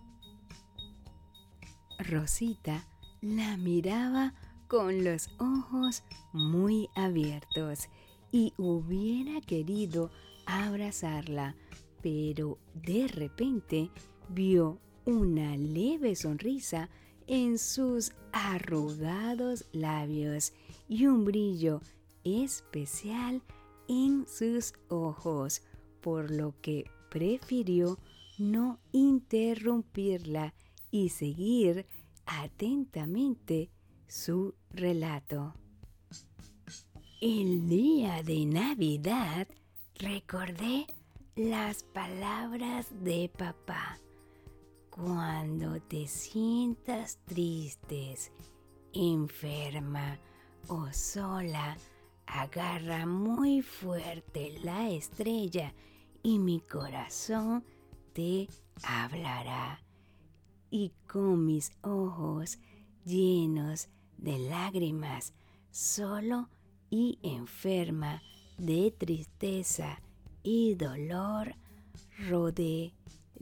Rosita 1.99 2.87
la 3.21 3.59
miraba 3.59 4.33
con 4.69 5.05
los 5.05 5.29
ojos 5.39 6.05
muy 6.33 6.89
abiertos 6.95 7.91
y 8.31 8.55
hubiera 8.57 9.43
querido 9.43 10.11
abrazarla, 10.47 11.55
pero 12.01 12.57
de 12.75 13.09
repente 13.09 13.91
vio 14.31 14.81
una 15.05 15.57
leve 15.57 16.15
sonrisa 16.17 16.89
en 17.27 17.59
sus 17.59 18.13
arrugados 18.33 19.65
labios 19.73 20.53
y 20.89 21.07
un 21.07 21.25
brillo 21.25 21.81
especial 22.25 23.43
en 23.89 24.27
sus 24.29 24.75
ojos, 24.89 25.63
por 26.01 26.31
lo 26.31 26.55
que 26.61 26.91
prefirió 27.11 27.99
no 28.39 28.79
interrumpirla 28.93 30.55
y 30.91 31.11
seguir 31.11 31.87
atentamente 32.27 33.71
su 34.09 34.55
relato. 34.71 35.55
El 37.21 37.69
día 37.69 38.23
de 38.23 38.45
Navidad 38.47 39.47
recordé 39.95 40.87
las 41.37 41.85
palabras 41.85 42.89
de 43.03 43.31
papá 43.37 44.02
cuando 44.95 45.81
te 45.81 46.07
sientas 46.07 47.19
tristes, 47.25 48.31
enferma 48.93 50.19
o 50.69 50.93
sola, 50.93 51.79
agarra 52.27 53.07
muy 53.07 53.63
fuerte 53.63 54.59
la 54.63 54.91
estrella 54.91 55.73
y 56.23 56.39
mi 56.39 56.61
corazón 56.61 57.65
te 58.13 58.49
hablará. 58.83 59.81
Y 60.71 60.93
con 61.11 61.47
mis 61.47 61.73
ojos 61.81 62.59
llenos 63.07 63.89
de 64.19 64.39
lágrimas, 64.41 65.33
solo 65.71 66.51
y 66.91 67.19
enferma 67.23 68.23
de 68.59 68.91
tristeza 68.91 70.03
y 70.43 70.75
dolor, 70.75 71.55
rodé 72.29 72.93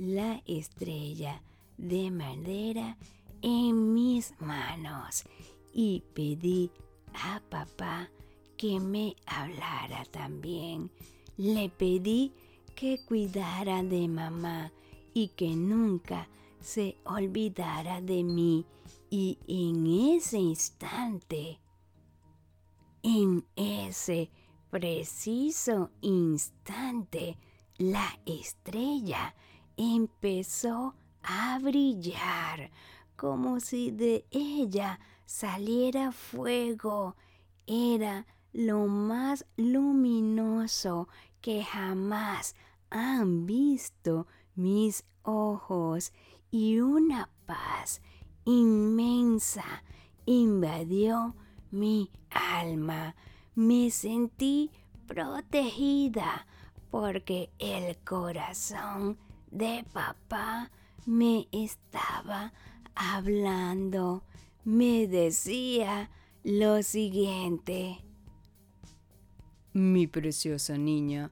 la 0.00 0.42
estrella 0.46 1.42
de 1.76 2.10
madera 2.10 2.96
en 3.42 3.92
mis 3.92 4.32
manos 4.40 5.24
y 5.74 6.02
pedí 6.14 6.70
a 7.12 7.42
papá 7.50 8.08
que 8.56 8.80
me 8.80 9.14
hablara 9.26 10.06
también. 10.06 10.90
Le 11.36 11.68
pedí 11.68 12.32
que 12.74 13.04
cuidara 13.04 13.82
de 13.82 14.08
mamá 14.08 14.72
y 15.12 15.28
que 15.28 15.54
nunca 15.54 16.28
se 16.60 16.96
olvidara 17.04 18.00
de 18.00 18.24
mí. 18.24 18.64
Y 19.10 19.36
en 19.48 20.16
ese 20.16 20.38
instante, 20.38 21.60
en 23.02 23.44
ese 23.54 24.30
preciso 24.70 25.90
instante, 26.00 27.36
la 27.76 28.18
estrella 28.24 29.34
empezó 29.80 30.94
a 31.22 31.58
brillar 31.58 32.70
como 33.16 33.60
si 33.60 33.90
de 33.90 34.26
ella 34.30 35.00
saliera 35.24 36.12
fuego. 36.12 37.16
Era 37.66 38.26
lo 38.52 38.86
más 38.88 39.46
luminoso 39.56 41.08
que 41.40 41.64
jamás 41.64 42.56
han 42.90 43.46
visto 43.46 44.26
mis 44.54 45.04
ojos 45.22 46.12
y 46.50 46.80
una 46.80 47.30
paz 47.46 48.02
inmensa 48.44 49.82
invadió 50.26 51.34
mi 51.70 52.10
alma. 52.28 53.14
Me 53.54 53.90
sentí 53.90 54.70
protegida 55.06 56.46
porque 56.90 57.50
el 57.58 57.96
corazón 58.04 59.16
de 59.50 59.84
papá 59.92 60.70
me 61.06 61.48
estaba 61.52 62.52
hablando. 62.94 64.22
Me 64.64 65.06
decía 65.06 66.10
lo 66.44 66.82
siguiente. 66.82 67.98
Mi 69.72 70.06
preciosa 70.06 70.76
niña, 70.76 71.30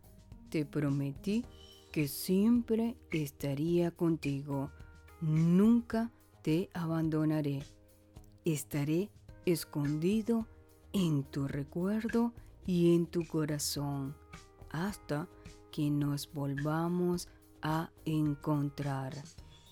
te 0.51 0.65
prometí 0.65 1.45
que 1.93 2.09
siempre 2.09 2.97
estaría 3.11 3.91
contigo. 3.91 4.71
Nunca 5.21 6.11
te 6.43 6.71
abandonaré. 6.73 7.63
Estaré 8.45 9.11
escondido 9.45 10.47
en 10.93 11.25
tu 11.25 11.49
recuerdo 11.49 12.33
y 12.67 12.95
en 12.95 13.07
tu 13.07 13.27
corazón 13.27 14.15
hasta 14.71 15.29
que 15.73 15.91
nos 15.91 16.33
volvamos 16.33 17.29
a 17.63 17.91
encontrar. 18.05 19.15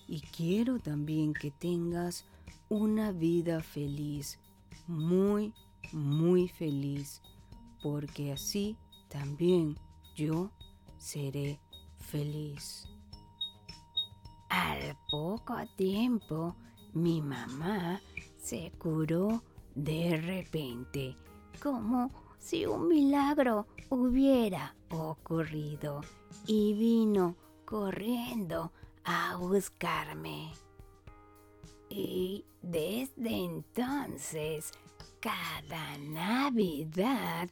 Y 0.07 0.21
quiero 0.21 0.79
también 0.79 1.33
que 1.33 1.51
tengas 1.51 2.25
una 2.69 3.11
vida 3.11 3.61
feliz, 3.61 4.39
muy, 4.87 5.53
muy 5.91 6.47
feliz, 6.47 7.21
porque 7.81 8.31
así 8.31 8.77
también 9.09 9.77
yo 10.15 10.51
seré 10.97 11.59
feliz. 11.99 12.85
Al 14.49 14.97
poco 15.09 15.55
tiempo, 15.75 16.55
mi 16.93 17.21
mamá 17.21 18.01
se 18.37 18.71
curó 18.77 19.43
de 19.75 20.17
repente, 20.17 21.15
como 21.61 22.09
si 22.39 22.65
un 22.65 22.87
milagro 22.87 23.67
hubiera 23.89 24.75
ocurrido, 24.89 26.01
y 26.45 26.73
vino 26.73 27.35
corriendo 27.67 28.71
a 29.03 29.35
buscarme. 29.35 30.53
Y 31.89 32.45
desde 32.61 33.43
entonces, 33.43 34.71
cada 35.19 35.97
Navidad, 35.97 37.49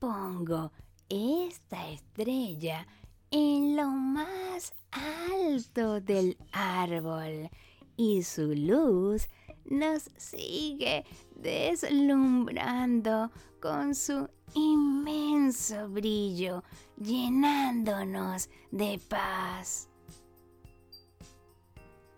pongo 0.00 0.72
esta 1.08 1.88
estrella 1.88 2.84
en 3.30 3.76
lo 3.76 3.86
más 3.90 4.72
alto 4.90 6.00
del 6.00 6.36
árbol 6.50 7.48
y 7.96 8.24
su 8.24 8.54
luz 8.56 9.28
nos 9.66 10.10
sigue 10.16 11.04
deslumbrando 11.36 13.30
con 13.60 13.94
su 13.94 14.28
inmenso 14.54 15.88
brillo, 15.88 16.62
llenándonos 16.96 18.48
de 18.70 19.00
paz. 19.08 19.88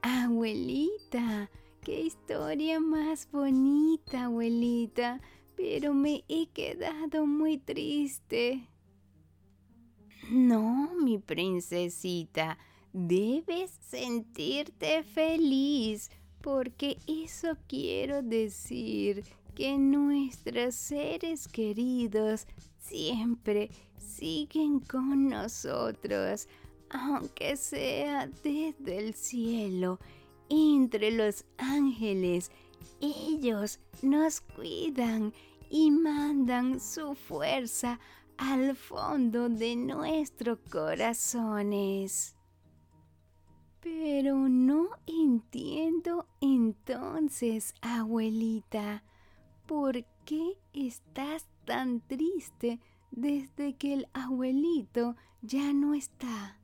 Abuelita, 0.03 1.51
qué 1.83 2.03
historia 2.03 2.81
más 2.81 3.29
bonita, 3.31 4.25
abuelita, 4.25 5.21
pero 5.57 5.95
me 5.95 6.25
he 6.29 6.49
quedado 6.49 7.27
muy 7.27 7.59
triste. 7.59 8.69
No, 10.31 10.95
mi 11.01 11.19
princesita, 11.19 12.59
debes 12.93 13.71
sentirte 13.81 15.03
feliz, 15.03 16.11
porque 16.41 16.99
eso 17.07 17.57
quiero 17.69 18.23
decir 18.23 19.25
que 19.57 19.79
nuestros 19.79 20.75
seres 20.75 21.49
queridos 21.49 22.47
siempre 22.79 23.71
siguen 23.97 24.81
con 24.81 25.29
nosotros, 25.31 26.47
aunque 26.91 27.57
sea 27.57 28.27
desde 28.27 28.99
el 28.99 29.15
cielo, 29.15 29.99
entre 30.51 31.11
los 31.11 31.47
ángeles. 31.57 32.51
Ellos 33.01 33.81
nos 34.03 34.43
cuidan 34.43 35.33
y 35.71 35.91
mandan 35.91 36.79
su 36.79 37.15
fuerza 37.15 37.99
al 38.37 38.77
fondo 38.77 39.49
de 39.49 39.75
nuestros 39.75 40.59
corazones. 40.71 42.37
Pero 43.81 44.37
no 44.51 44.91
entiendo 45.07 46.27
entonces, 46.43 47.75
abuelita, 47.81 49.03
¿por 49.67 50.05
qué 50.25 50.59
estás 50.73 51.47
tan 51.65 52.01
triste 52.01 52.81
desde 53.11 53.75
que 53.75 53.95
el 53.95 54.09
abuelito 54.13 55.17
ya 55.43 55.73
no 55.73 55.95
está? 55.95 56.61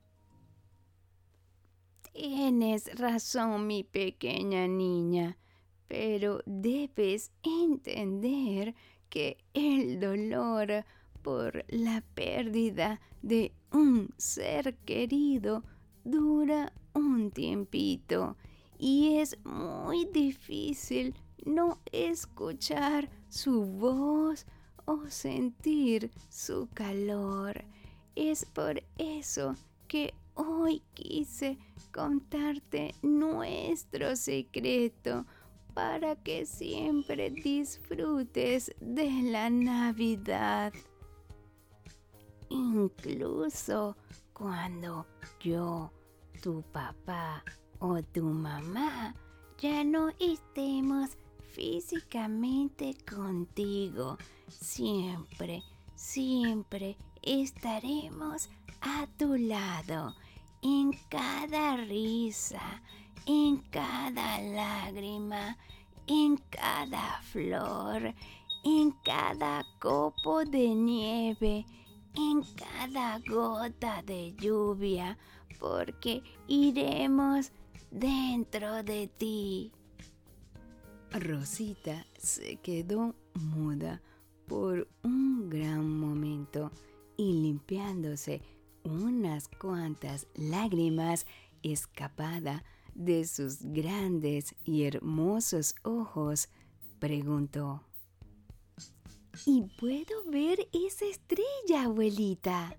Tienes 2.13 2.97
razón, 2.97 3.67
mi 3.67 3.83
pequeña 3.83 4.67
niña, 4.67 5.37
pero 5.87 6.39
debes 6.45 7.31
entender 7.43 8.75
que 9.09 9.37
el 9.53 9.99
dolor 9.99 10.85
por 11.21 11.65
la 11.69 12.03
pérdida 12.13 13.01
de 13.21 13.53
un 13.71 14.13
ser 14.17 14.75
querido 14.85 15.63
dura 16.03 16.73
un 16.93 17.31
tiempito 17.31 18.37
y 18.77 19.17
es 19.17 19.37
muy 19.45 20.05
difícil 20.05 21.15
no 21.45 21.79
escuchar 21.91 23.09
su 23.29 23.65
voz 23.65 24.45
o 24.85 25.07
sentir 25.09 26.11
su 26.29 26.67
calor. 26.73 27.63
Es 28.15 28.45
por 28.45 28.83
eso 28.97 29.55
que 29.87 30.13
hoy 30.35 30.81
quise 30.93 31.57
contarte 31.91 32.93
nuestro 33.01 34.15
secreto 34.15 35.25
para 35.73 36.15
que 36.15 36.45
siempre 36.45 37.31
disfrutes 37.31 38.73
de 38.79 39.09
la 39.23 39.49
Navidad 39.49 40.73
incluso 42.53 43.97
cuando 44.33 45.05
yo, 45.39 45.91
tu 46.41 46.61
papá 46.71 47.43
o 47.79 48.01
tu 48.01 48.23
mamá 48.23 49.15
ya 49.57 49.83
no 49.83 50.09
estemos 50.19 51.17
físicamente 51.53 52.95
contigo, 53.05 54.17
siempre, 54.49 55.63
siempre 55.95 56.97
estaremos 57.21 58.49
a 58.81 59.07
tu 59.17 59.35
lado, 59.35 60.15
en 60.61 60.91
cada 61.09 61.77
risa, 61.77 62.81
en 63.25 63.57
cada 63.69 64.41
lágrima, 64.41 65.57
en 66.07 66.37
cada 66.49 67.21
flor, 67.21 68.13
en 68.63 68.91
cada 69.03 69.65
copo 69.79 70.43
de 70.45 70.69
nieve, 70.73 71.65
en 72.15 72.43
cada 72.55 73.19
gota 73.29 74.01
de 74.03 74.33
lluvia, 74.39 75.17
porque 75.59 76.23
iremos 76.47 77.51
dentro 77.91 78.83
de 78.83 79.07
ti. 79.07 79.71
Rosita 81.19 82.05
se 82.17 82.55
quedó 82.55 83.13
muda 83.35 84.01
por 84.47 84.87
un 85.03 85.47
gran 85.47 85.99
momento 85.99 86.71
y 87.17 87.33
limpiándose 87.33 88.41
unas 88.83 89.47
cuantas 89.47 90.25
lágrimas 90.33 91.27
escapada 91.61 92.63
de 92.95 93.25
sus 93.25 93.61
grandes 93.61 94.55
y 94.65 94.83
hermosos 94.83 95.75
ojos, 95.83 96.49
preguntó. 96.99 97.83
¿Y 99.45 99.61
puedo 99.79 100.23
ver 100.29 100.67
esa 100.73 101.05
estrella, 101.05 101.83
abuelita? 101.85 102.75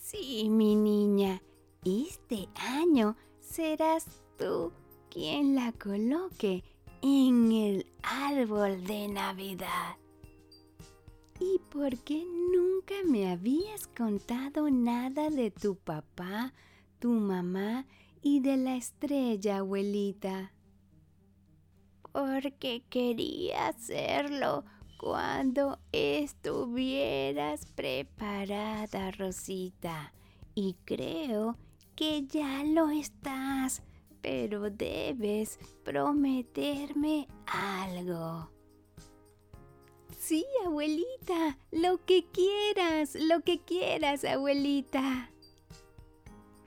Sí, 0.00 0.48
mi 0.48 0.76
niña, 0.76 1.42
este 1.84 2.48
año 2.54 3.16
serás 3.40 4.06
tú 4.38 4.72
quien 5.16 5.54
la 5.54 5.72
coloque 5.72 6.62
en 7.00 7.50
el 7.50 7.86
árbol 8.02 8.84
de 8.84 9.08
Navidad. 9.08 9.96
¿Y 11.40 11.58
por 11.70 11.96
qué 12.00 12.22
nunca 12.52 12.96
me 13.08 13.30
habías 13.30 13.86
contado 13.86 14.70
nada 14.70 15.30
de 15.30 15.50
tu 15.50 15.76
papá, 15.76 16.52
tu 16.98 17.12
mamá 17.12 17.86
y 18.20 18.40
de 18.40 18.58
la 18.58 18.76
estrella, 18.76 19.60
abuelita? 19.60 20.52
Porque 22.12 22.84
quería 22.90 23.68
hacerlo 23.68 24.66
cuando 24.98 25.78
estuvieras 25.92 27.64
preparada, 27.74 29.12
Rosita. 29.12 30.12
Y 30.54 30.76
creo 30.84 31.56
que 31.94 32.26
ya 32.26 32.64
lo 32.64 32.90
estás, 32.90 33.82
pero 34.26 34.70
debes 34.70 35.56
prometerme 35.84 37.28
algo. 37.46 38.50
Sí, 40.18 40.44
abuelita, 40.64 41.56
lo 41.70 42.04
que 42.04 42.26
quieras, 42.32 43.14
lo 43.14 43.42
que 43.42 43.60
quieras, 43.60 44.24
abuelita. 44.24 45.30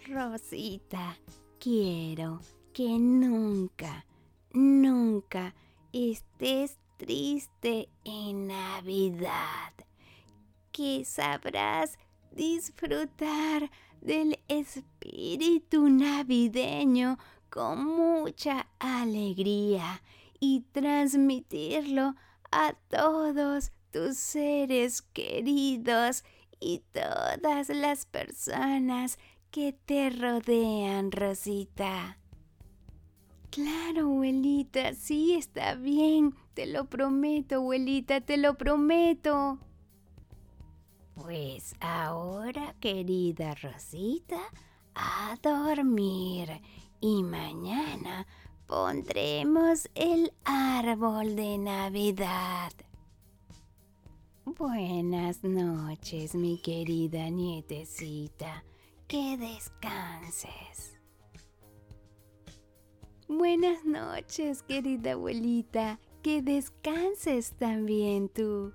Rosita, 0.07 1.17
quiero 1.59 2.39
que 2.71 2.97
nunca, 2.97 4.05
nunca 4.53 5.53
estés 5.91 6.77
triste 6.95 7.89
en 8.05 8.47
Navidad, 8.47 9.73
que 10.71 11.03
sabrás 11.03 11.99
disfrutar 12.31 13.69
del 13.99 14.39
espíritu 14.47 15.89
navideño 15.89 17.17
con 17.49 17.85
mucha 17.85 18.67
alegría 18.79 20.01
y 20.39 20.61
transmitirlo 20.71 22.15
a 22.51 22.73
todos 22.89 23.71
tus 23.91 24.17
seres 24.17 25.01
queridos 25.01 26.23
y 26.59 26.83
todas 26.91 27.69
las 27.69 28.05
personas 28.05 29.17
que 29.51 29.73
te 29.73 30.09
rodean, 30.09 31.11
Rosita. 31.11 32.17
Claro, 33.49 34.01
abuelita, 34.01 34.93
sí 34.93 35.33
está 35.35 35.73
bien. 35.73 36.35
Te 36.53 36.67
lo 36.67 36.85
prometo, 36.85 37.55
abuelita, 37.55 38.21
te 38.21 38.37
lo 38.37 38.55
prometo. 38.55 39.57
Pues 41.15 41.73
ahora, 41.79 42.75
querida 42.79 43.55
Rosita, 43.55 44.39
a 44.93 45.35
dormir 45.41 46.61
y 47.01 47.23
mañana 47.23 48.27
pondremos 48.67 49.89
el 49.95 50.31
árbol 50.43 51.35
de 51.35 51.57
Navidad. 51.57 52.71
Buenas 54.45 55.43
noches, 55.43 56.35
mi 56.35 56.57
querida 56.61 57.29
nietecita. 57.29 58.63
Que 59.07 59.37
descanses. 59.37 60.99
Buenas 63.27 63.85
noches, 63.85 64.63
querida 64.63 65.13
abuelita. 65.13 65.99
Que 66.21 66.41
descanses 66.41 67.53
también 67.53 68.27
tú. 68.29 68.73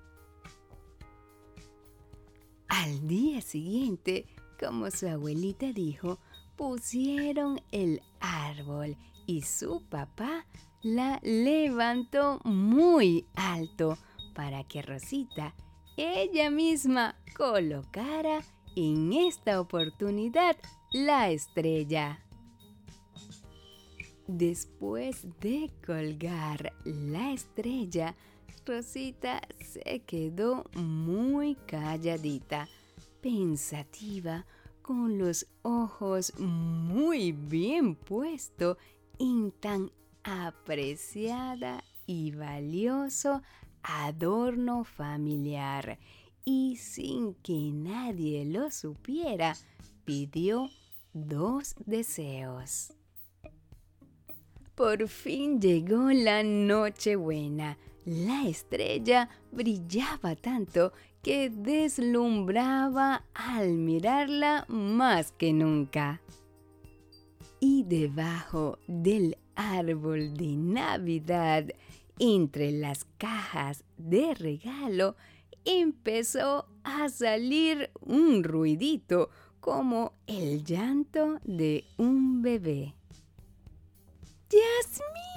Al 2.68 3.06
día 3.06 3.42
siguiente, 3.42 4.26
como 4.58 4.90
su 4.90 5.06
abuelita 5.08 5.72
dijo, 5.72 6.18
pusieron 6.56 7.60
el 7.72 8.00
árbol 8.24 8.96
y 9.26 9.42
su 9.42 9.82
papá 9.88 10.46
la 10.82 11.20
levantó 11.22 12.40
muy 12.44 13.26
alto 13.34 13.98
para 14.34 14.64
que 14.64 14.82
Rosita 14.82 15.54
ella 15.96 16.50
misma 16.50 17.16
colocara 17.36 18.42
en 18.76 19.12
esta 19.12 19.60
oportunidad 19.60 20.56
la 20.92 21.30
estrella. 21.30 22.20
Después 24.26 25.26
de 25.40 25.70
colgar 25.86 26.72
la 26.84 27.32
estrella, 27.32 28.14
Rosita 28.66 29.42
se 29.60 30.02
quedó 30.06 30.64
muy 30.74 31.54
calladita, 31.66 32.68
pensativa, 33.20 34.46
con 34.84 35.16
los 35.16 35.46
ojos 35.62 36.38
muy 36.38 37.32
bien 37.32 37.96
puestos 37.96 38.76
en 39.18 39.50
tan 39.50 39.90
apreciada 40.22 41.82
y 42.06 42.32
valioso 42.32 43.40
adorno 43.82 44.84
familiar 44.84 45.98
y 46.44 46.76
sin 46.76 47.32
que 47.36 47.70
nadie 47.72 48.44
lo 48.44 48.70
supiera, 48.70 49.56
pidió 50.04 50.68
dos 51.14 51.74
deseos. 51.86 52.92
Por 54.74 55.08
fin 55.08 55.62
llegó 55.62 56.10
la 56.10 56.42
Nochebuena. 56.42 57.78
La 58.04 58.46
estrella 58.46 59.30
brillaba 59.50 60.36
tanto 60.36 60.92
que 61.24 61.48
deslumbraba 61.48 63.24
al 63.32 63.72
mirarla 63.72 64.66
más 64.68 65.32
que 65.32 65.54
nunca. 65.54 66.20
Y 67.60 67.82
debajo 67.84 68.78
del 68.86 69.38
árbol 69.56 70.34
de 70.34 70.48
Navidad, 70.48 71.64
entre 72.18 72.72
las 72.72 73.06
cajas 73.16 73.84
de 73.96 74.34
regalo, 74.34 75.16
empezó 75.64 76.66
a 76.84 77.08
salir 77.08 77.90
un 78.02 78.44
ruidito 78.44 79.30
como 79.60 80.12
el 80.26 80.62
llanto 80.62 81.38
de 81.42 81.86
un 81.96 82.42
bebé. 82.42 82.94
¡Yasmín! 84.50 85.33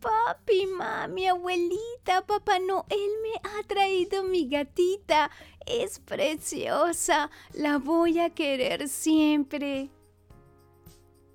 Papi, 0.00 0.66
mami, 0.66 1.26
abuelita, 1.26 2.26
Papá 2.26 2.58
Noel 2.58 3.10
me 3.22 3.34
ha 3.42 3.62
traído 3.66 4.24
mi 4.24 4.48
gatita. 4.48 5.30
Es 5.66 5.98
preciosa. 5.98 7.30
La 7.54 7.78
voy 7.78 8.18
a 8.18 8.30
querer 8.30 8.88
siempre. 8.88 9.90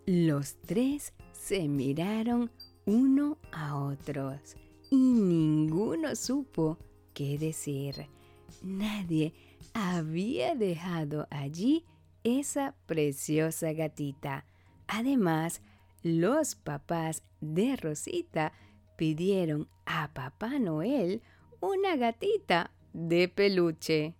Los 0.06 0.56
tres 0.62 1.14
se 1.32 1.68
miraron 1.68 2.52
uno 2.86 3.38
a 3.52 3.76
otros 3.76 4.56
y 4.90 4.96
ninguno 4.96 6.16
supo 6.16 6.78
qué 7.14 7.38
decir. 7.38 8.08
Nadie 8.62 9.34
había 9.74 10.56
dejado 10.56 11.28
allí 11.30 11.86
esa 12.24 12.76
preciosa 12.86 13.74
gatita. 13.74 14.46
Además, 14.88 15.62
los 16.06 16.54
papás 16.54 17.24
de 17.42 17.76
Rosita 17.78 18.54
pidieron 18.96 19.68
a 19.88 20.14
Papá 20.14 20.60
Noel 20.60 21.24
una 21.62 21.96
gatita 21.96 22.70
de 22.94 23.28
peluche. 23.28 24.14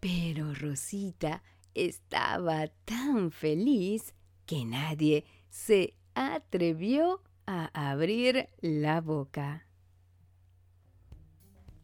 Pero 0.00 0.52
Rosita 0.52 1.42
estaba 1.72 2.66
tan 2.84 3.30
feliz 3.30 4.14
que 4.44 4.66
nadie 4.66 5.24
se 5.48 5.94
atrevió 6.14 7.22
a 7.46 7.70
abrir 7.72 8.50
la 8.60 9.00
boca. 9.00 9.66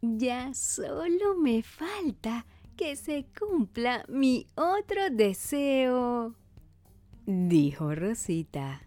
Ya 0.03 0.53
solo 0.53 1.35
me 1.35 1.63
falta 1.63 2.45
que 2.77 2.95
se 2.97 3.25
cumpla 3.39 4.05
mi 4.07 4.49
otro 4.55 5.09
deseo, 5.09 6.35
dijo 7.31 7.95
Rosita. 7.95 8.83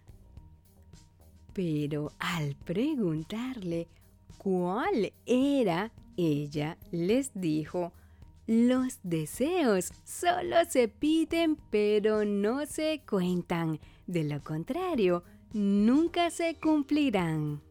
Pero 1.53 2.11
al 2.19 2.55
preguntarle 2.55 3.87
cuál 4.37 5.13
era, 5.25 5.91
ella 6.17 6.77
les 6.91 7.31
dijo, 7.33 7.93
los 8.45 8.99
deseos 9.03 9.93
solo 10.03 10.57
se 10.67 10.87
piden 10.89 11.55
pero 11.69 12.25
no 12.25 12.65
se 12.65 13.01
cuentan. 13.07 13.79
De 14.07 14.23
lo 14.23 14.41
contrario, 14.41 15.23
nunca 15.53 16.29
se 16.29 16.55
cumplirán. 16.55 17.61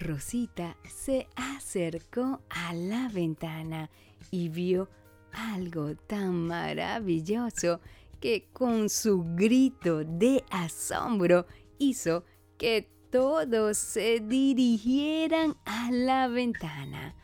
Rosita 0.00 0.76
se 0.84 1.26
acercó 1.34 2.40
a 2.48 2.72
la 2.72 3.08
ventana 3.08 3.90
y 4.30 4.48
vio 4.48 4.88
algo 5.32 5.94
tan 5.94 6.46
maravilloso 6.46 7.80
que 8.20 8.48
con 8.52 8.88
su 8.88 9.24
grito 9.34 10.04
de 10.04 10.44
asombro 10.50 11.46
hizo 11.78 12.24
que 12.58 12.90
todos 13.10 13.78
se 13.78 14.20
dirigieran 14.20 15.56
a 15.64 15.90
la 15.90 16.28
ventana. 16.28 17.14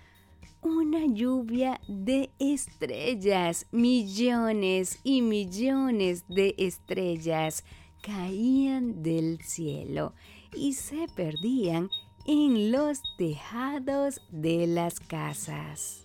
Una 0.62 1.06
lluvia 1.06 1.80
de 1.88 2.30
estrellas, 2.38 3.66
millones 3.70 4.98
y 5.02 5.20
millones 5.20 6.24
de 6.28 6.54
estrellas 6.56 7.64
caían 8.02 9.02
del 9.02 9.42
cielo 9.42 10.14
y 10.54 10.72
se 10.72 11.06
perdían 11.14 11.90
en 12.26 12.72
los 12.72 13.02
tejados 13.18 14.22
de 14.30 14.66
las 14.66 15.00
casas. 15.00 16.04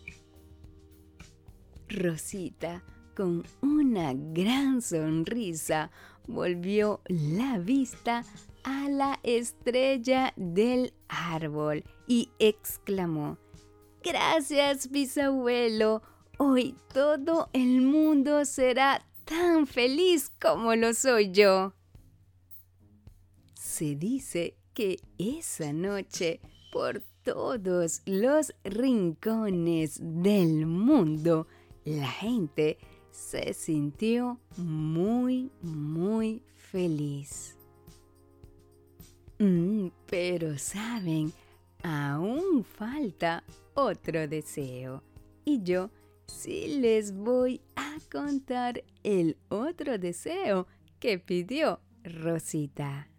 Rosita, 1.87 2.83
con 3.19 3.43
una 3.61 4.13
gran 4.13 4.81
sonrisa, 4.81 5.91
volvió 6.25 7.01
la 7.03 7.57
vista 7.57 8.23
a 8.63 8.87
la 8.87 9.19
estrella 9.23 10.31
del 10.37 10.93
árbol 11.09 11.83
y 12.07 12.29
exclamó, 12.39 13.37
Gracias 14.01 14.89
bisabuelo, 14.89 16.01
hoy 16.37 16.77
todo 16.93 17.49
el 17.51 17.81
mundo 17.81 18.45
será 18.45 19.05
tan 19.25 19.67
feliz 19.67 20.31
como 20.41 20.73
lo 20.75 20.93
soy 20.93 21.31
yo. 21.31 21.73
Se 23.53 23.95
dice 23.95 24.55
que 24.73 24.97
esa 25.17 25.73
noche 25.73 26.39
por 26.71 27.03
todos 27.25 28.01
los 28.05 28.55
rincones 28.63 29.99
del 30.01 30.65
mundo 30.65 31.47
la 31.83 32.07
gente 32.07 32.77
se 33.19 33.53
sintió 33.53 34.39
muy, 34.57 35.51
muy 35.61 36.41
feliz. 36.55 37.55
Mm, 39.37 39.89
pero 40.07 40.57
saben, 40.57 41.31
aún 41.83 42.63
falta 42.63 43.43
otro 43.75 44.27
deseo. 44.27 45.03
Y 45.45 45.61
yo 45.63 45.91
sí 46.27 46.79
les 46.79 47.13
voy 47.13 47.61
a 47.75 47.97
contar 48.11 48.83
el 49.03 49.37
otro 49.49 49.97
deseo 49.97 50.67
que 50.99 51.19
pidió 51.19 51.81
Rosita. 52.03 53.09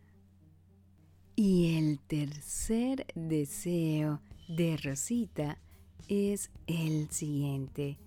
Y 1.37 1.77
el 1.77 2.01
tercer 2.01 3.07
deseo 3.15 4.21
de 4.49 4.77
Rosita 4.77 5.59
es 6.09 6.51
el 6.67 7.09
siguiente, 7.11 7.99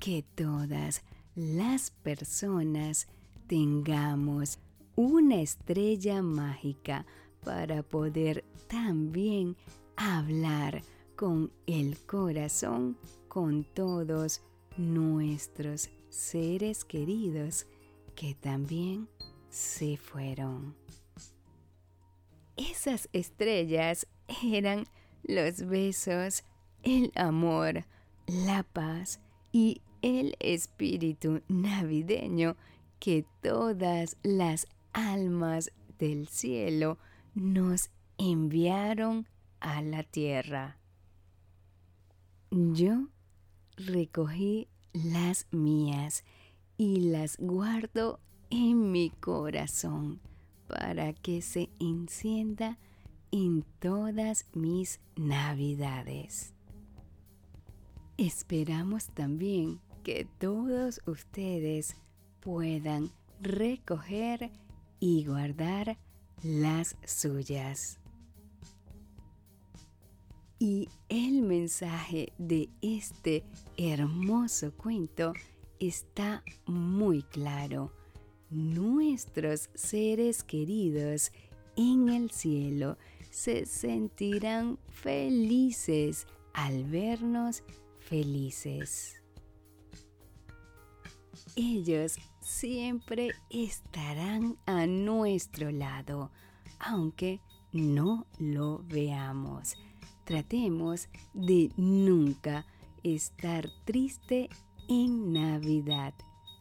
que 0.00 0.24
todas 0.34 1.02
las 1.34 1.90
personas 1.90 3.08
tengamos 3.46 4.58
una 4.96 5.40
estrella 5.40 6.22
mágica 6.22 7.06
para 7.44 7.82
poder 7.82 8.44
también 8.68 9.56
hablar 9.96 10.82
con 11.16 11.52
el 11.66 11.98
corazón 12.06 12.96
con 13.28 13.64
todos 13.64 14.42
nuestros 14.76 15.90
seres 16.08 16.84
queridos 16.84 17.66
que 18.14 18.34
también 18.34 19.08
se 19.48 19.96
fueron. 19.96 20.74
Esas 22.56 23.08
estrellas 23.12 24.06
eran 24.42 24.84
los 25.22 25.66
besos, 25.66 26.44
el 26.82 27.12
amor, 27.14 27.84
la 28.26 28.62
paz 28.62 29.20
y 29.52 29.82
el 30.02 30.36
espíritu 30.40 31.42
navideño 31.48 32.56
que 32.98 33.24
todas 33.42 34.16
las 34.22 34.66
almas 34.92 35.72
del 35.98 36.28
cielo 36.28 36.98
nos 37.34 37.90
enviaron 38.18 39.26
a 39.60 39.82
la 39.82 40.02
tierra. 40.02 40.78
Yo 42.50 43.08
recogí 43.76 44.68
las 44.92 45.46
mías 45.52 46.24
y 46.76 47.00
las 47.00 47.36
guardo 47.38 48.20
en 48.50 48.90
mi 48.90 49.10
corazón 49.10 50.20
para 50.66 51.12
que 51.12 51.42
se 51.42 51.70
encienda 51.78 52.78
en 53.30 53.64
todas 53.78 54.46
mis 54.54 55.00
navidades. 55.16 56.52
Esperamos 58.16 59.06
también 59.08 59.80
que 60.02 60.26
todos 60.38 61.00
ustedes 61.06 61.96
puedan 62.40 63.10
recoger 63.40 64.50
y 64.98 65.24
guardar 65.24 65.98
las 66.42 66.96
suyas. 67.04 67.98
Y 70.58 70.88
el 71.08 71.42
mensaje 71.42 72.32
de 72.38 72.68
este 72.82 73.44
hermoso 73.76 74.72
cuento 74.76 75.32
está 75.78 76.42
muy 76.66 77.22
claro 77.22 77.92
nuestros 78.50 79.70
seres 79.74 80.42
queridos 80.42 81.32
en 81.76 82.08
el 82.08 82.30
cielo 82.30 82.98
se 83.30 83.64
sentirán 83.64 84.78
felices 84.88 86.26
al 86.52 86.84
vernos 86.84 87.62
felices. 88.00 89.19
Ellos 91.62 92.16
siempre 92.40 93.32
estarán 93.50 94.56
a 94.64 94.86
nuestro 94.86 95.70
lado, 95.70 96.30
aunque 96.78 97.42
no 97.70 98.26
lo 98.38 98.82
veamos. 98.88 99.76
Tratemos 100.24 101.10
de 101.34 101.70
nunca 101.76 102.64
estar 103.02 103.68
triste 103.84 104.48
en 104.88 105.34
Navidad, 105.34 106.14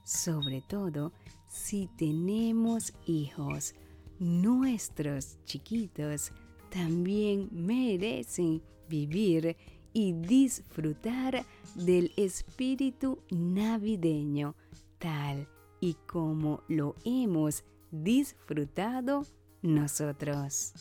sobre 0.04 0.62
todo 0.64 1.14
si 1.48 1.88
tenemos 1.96 2.92
hijos, 3.06 3.76
nuestros 4.20 5.38
chiquitos 5.46 6.34
también 6.70 7.48
merecen 7.54 8.62
vivir 8.90 9.56
y 9.94 10.12
disfrutar 10.12 11.46
del 11.74 12.12
espíritu 12.18 13.20
navideño 13.32 14.56
tal 15.00 15.48
y 15.80 15.96
como 16.08 16.64
lo 16.68 16.96
hemos 17.04 17.64
disfrutado 17.92 19.26
nosotros. 19.62 20.74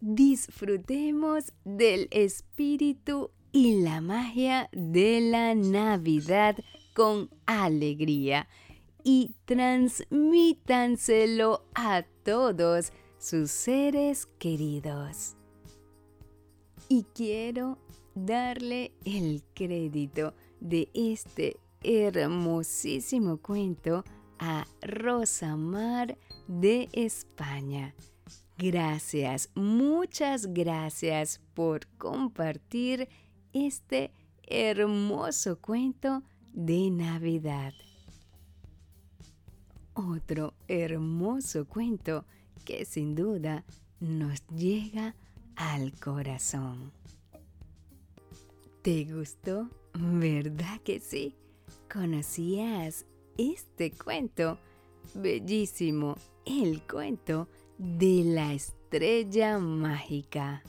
Disfrutemos 0.00 1.52
del 1.64 2.08
espíritu 2.12 3.32
y 3.52 3.82
la 3.82 4.00
magia 4.00 4.68
de 4.72 5.20
la 5.20 5.54
Navidad 5.54 6.56
con 6.94 7.28
alegría 7.46 8.48
y 9.02 9.34
transmítanselo 9.44 11.64
a 11.74 12.04
todos 12.24 12.92
sus 13.18 13.50
seres 13.50 14.28
queridos. 14.38 15.34
Y 16.88 17.02
quiero 17.14 17.78
darle 18.14 18.92
el 19.04 19.42
crédito 19.54 20.32
de 20.60 20.90
este 20.94 21.58
hermosísimo 21.82 23.38
cuento 23.38 24.04
a 24.38 24.66
Rosa 24.82 25.56
Mar 25.56 26.18
de 26.46 26.88
España. 26.92 27.94
Gracias, 28.56 29.50
muchas 29.54 30.52
gracias 30.52 31.40
por 31.54 31.86
compartir 31.96 33.08
este 33.52 34.12
hermoso 34.42 35.60
cuento 35.60 36.22
de 36.52 36.90
Navidad. 36.90 37.72
Otro 39.94 40.54
hermoso 40.66 41.66
cuento 41.66 42.24
que 42.64 42.84
sin 42.84 43.14
duda 43.14 43.64
nos 44.00 44.46
llega 44.48 45.14
al 45.56 45.92
corazón. 45.98 46.92
¿Te 48.82 49.04
gustó? 49.04 49.68
¿Verdad 50.00 50.80
que 50.84 51.00
sí? 51.00 51.34
¿Conocías 51.92 53.04
este 53.36 53.90
cuento? 53.90 54.60
Bellísimo, 55.12 56.14
el 56.46 56.82
cuento 56.82 57.48
de 57.78 58.22
la 58.24 58.52
estrella 58.52 59.58
mágica. 59.58 60.62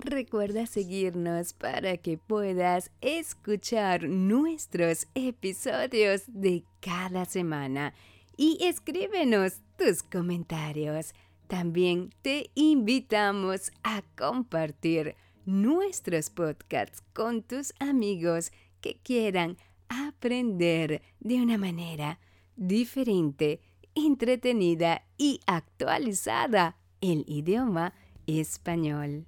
Recuerda 0.00 0.66
seguirnos 0.66 1.54
para 1.54 1.96
que 1.96 2.18
puedas 2.18 2.90
escuchar 3.00 4.02
nuestros 4.06 5.08
episodios 5.14 6.24
de 6.26 6.62
cada 6.80 7.24
semana 7.24 7.94
y 8.36 8.58
escríbenos 8.60 9.62
tus 9.78 10.02
comentarios. 10.02 11.14
También 11.46 12.10
te 12.20 12.50
invitamos 12.54 13.72
a 13.82 14.02
compartir 14.14 15.16
nuestros 15.46 16.30
podcasts 16.30 17.02
con 17.12 17.42
tus 17.42 17.72
amigos 17.80 18.52
que 18.80 18.98
quieran 19.02 19.56
aprender 19.88 21.02
de 21.20 21.36
una 21.36 21.56
manera 21.56 22.18
diferente, 22.56 23.60
entretenida 23.94 25.06
y 25.16 25.40
actualizada 25.46 26.76
el 27.00 27.24
idioma 27.26 27.94
español. 28.26 29.26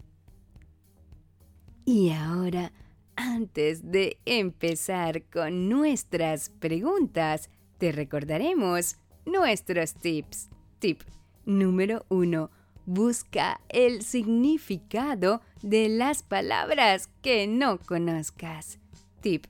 Y 1.84 2.10
ahora, 2.10 2.72
antes 3.16 3.90
de 3.90 4.18
empezar 4.26 5.24
con 5.30 5.68
nuestras 5.68 6.50
preguntas, 6.50 7.48
te 7.78 7.92
recordaremos 7.92 8.96
nuestros 9.24 9.94
tips. 9.94 10.50
Tip 10.80 11.00
número 11.46 12.04
1. 12.10 12.50
Busca 12.90 13.60
el 13.68 14.00
significado 14.00 15.42
de 15.60 15.90
las 15.90 16.22
palabras 16.22 17.10
que 17.20 17.46
no 17.46 17.78
conozcas. 17.78 18.78
Tip 19.20 19.44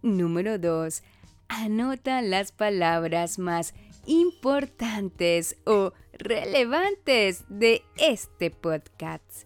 número 0.00 0.60
2. 0.60 1.02
anota 1.48 2.22
las 2.22 2.52
palabras 2.52 3.40
más 3.40 3.74
importantes 4.06 5.56
o 5.66 5.92
relevantes 6.12 7.42
de 7.48 7.82
este 7.96 8.52
podcast. 8.52 9.42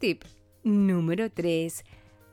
Tip 0.00 0.24
número 0.64 1.30
3. 1.30 1.84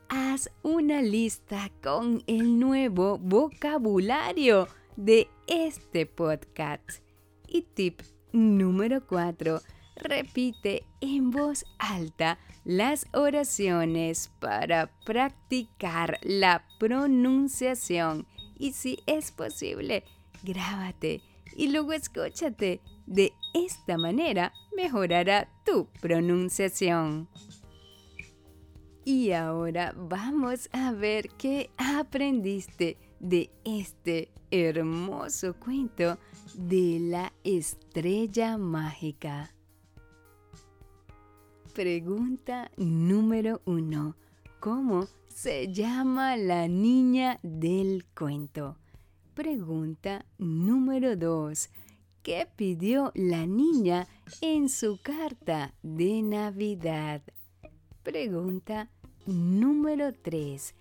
Haz 0.10 0.50
una 0.64 1.04
lista 1.04 1.70
con 1.84 2.24
el 2.26 2.58
nuevo 2.60 3.20
vocabulario 3.20 4.68
de 4.96 5.30
este 5.46 6.08
podcast. 6.08 7.04
Y 7.48 7.62
tip 7.62 8.02
número 8.34 9.06
4. 9.06 9.62
Repite 9.96 10.84
en 11.02 11.32
voz 11.32 11.66
alta 11.80 12.38
las 12.64 13.08
oraciones 13.14 14.32
para 14.40 14.92
practicar 15.06 16.20
la 16.22 16.66
pronunciación 16.80 18.28
y 18.58 18.74
si 18.74 19.00
es 19.06 19.32
posible, 19.32 20.04
grábate 20.44 21.22
y 21.56 21.68
luego 21.70 21.94
escúchate. 21.94 22.82
De 23.06 23.34
esta 23.54 23.98
manera 23.98 24.52
mejorará 24.76 25.48
tu 25.64 25.88
pronunciación. 26.02 27.30
Y 29.04 29.32
ahora 29.32 29.94
vamos 29.96 30.68
a 30.72 30.92
ver 30.92 31.30
qué 31.38 31.70
aprendiste 31.78 32.98
de 33.20 33.52
este 33.64 34.32
hermoso 34.50 35.54
cuento 35.60 36.18
de 36.56 36.98
la 37.00 37.32
estrella 37.44 38.58
mágica. 38.58 39.55
Pregunta 41.76 42.72
número 42.78 43.62
uno. 43.66 44.16
¿Cómo 44.62 45.10
se 45.28 45.74
llama 45.74 46.38
la 46.38 46.70
niña 46.70 47.38
del 47.44 48.06
cuento? 48.18 48.78
Pregunta 49.34 50.26
número 50.38 51.18
2. 51.18 51.70
¿Qué 52.24 52.48
pidió 52.56 53.12
la 53.14 53.46
niña 53.46 54.08
en 54.40 54.70
su 54.70 55.02
carta 55.02 55.74
de 55.84 56.22
Navidad? 56.22 57.22
Pregunta 58.04 58.90
número 59.26 60.14
3. 60.14 60.74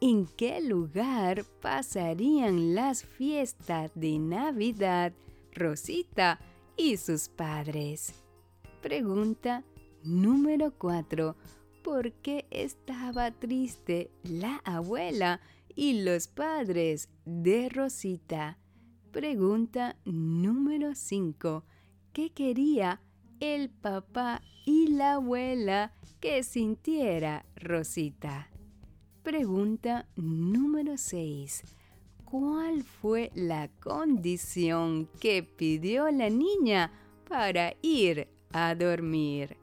¿En 0.00 0.26
qué 0.28 0.62
lugar 0.62 1.44
pasarían 1.60 2.74
las 2.74 3.04
fiestas 3.04 3.90
de 3.94 4.18
Navidad 4.18 5.12
Rosita 5.52 6.40
y 6.74 6.96
sus 6.96 7.28
padres? 7.28 8.14
Pregunta 8.80 9.62
número 10.02 10.72
4. 10.76 11.36
¿Por 11.82 12.12
qué 12.12 12.46
estaba 12.50 13.30
triste 13.30 14.10
la 14.22 14.56
abuela 14.64 15.40
y 15.78 16.02
los 16.02 16.26
padres 16.26 17.08
de 17.24 17.68
Rosita. 17.68 18.58
Pregunta 19.12 19.94
número 20.04 20.96
5. 20.96 21.64
¿Qué 22.12 22.30
quería 22.30 23.00
el 23.38 23.70
papá 23.70 24.42
y 24.66 24.88
la 24.88 25.12
abuela 25.12 25.92
que 26.18 26.42
sintiera 26.42 27.46
Rosita? 27.54 28.50
Pregunta 29.22 30.08
número 30.16 30.96
6. 30.96 31.62
¿Cuál 32.24 32.82
fue 32.82 33.30
la 33.36 33.68
condición 33.78 35.08
que 35.20 35.44
pidió 35.44 36.10
la 36.10 36.28
niña 36.28 36.90
para 37.28 37.74
ir 37.82 38.26
a 38.52 38.74
dormir? 38.74 39.57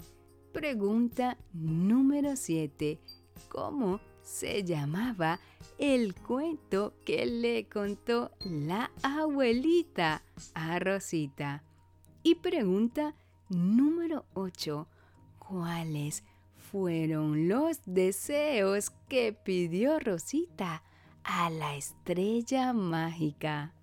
Pregunta 0.56 1.38
número 1.52 2.38
7. 2.38 2.98
¿Cómo 3.50 4.00
se 4.24 4.64
llamaba 4.64 5.38
el 5.78 6.16
cuento 6.16 6.94
que 7.04 7.26
le 7.26 7.68
contó 7.68 8.32
la 8.40 8.90
abuelita 9.04 10.24
a 10.54 10.80
Rosita. 10.80 11.62
Y 12.24 12.36
pregunta 12.36 13.16
número 13.50 14.24
8. 14.34 14.88
¿Cuáles 15.40 16.24
fueron 16.72 17.50
los 17.50 17.82
deseos 17.86 18.92
que 19.10 19.34
pidió 19.34 20.00
Rosita 20.00 20.84
a 21.26 21.50
la 21.50 21.76
estrella 21.76 22.72
mágica? 22.72 23.74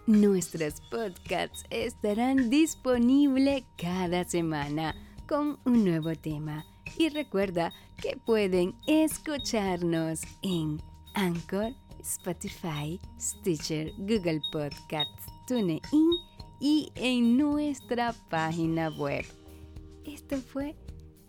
Nuestros 0.05 0.81
podcasts 0.91 1.63
estarán 1.69 2.49
disponibles 2.49 3.63
cada 3.77 4.25
semana 4.25 4.93
con 5.27 5.57
un 5.63 5.85
nuevo 5.85 6.13
tema. 6.13 6.65
Y 6.97 7.07
recuerda 7.09 7.73
que 8.01 8.17
pueden 8.25 8.75
escucharnos 8.87 10.21
en 10.41 10.81
Anchor, 11.15 11.73
Spotify, 12.01 12.99
Stitcher, 13.19 13.91
Google 13.97 14.41
Podcasts, 14.51 15.25
TuneIn 15.47 15.81
y 16.59 16.91
en 16.95 17.37
nuestra 17.37 18.13
página 18.29 18.89
web. 18.97 19.25
Esto 20.05 20.37
fue 20.37 20.75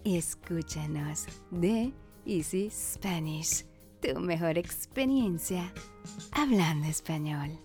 Escúchanos 0.05 1.27
de 1.51 1.93
Easy 2.27 2.69
Spanish, 2.71 3.65
tu 4.01 4.21
mejor 4.21 4.59
experiencia 4.59 5.73
hablando 6.33 6.87
español. 6.89 7.64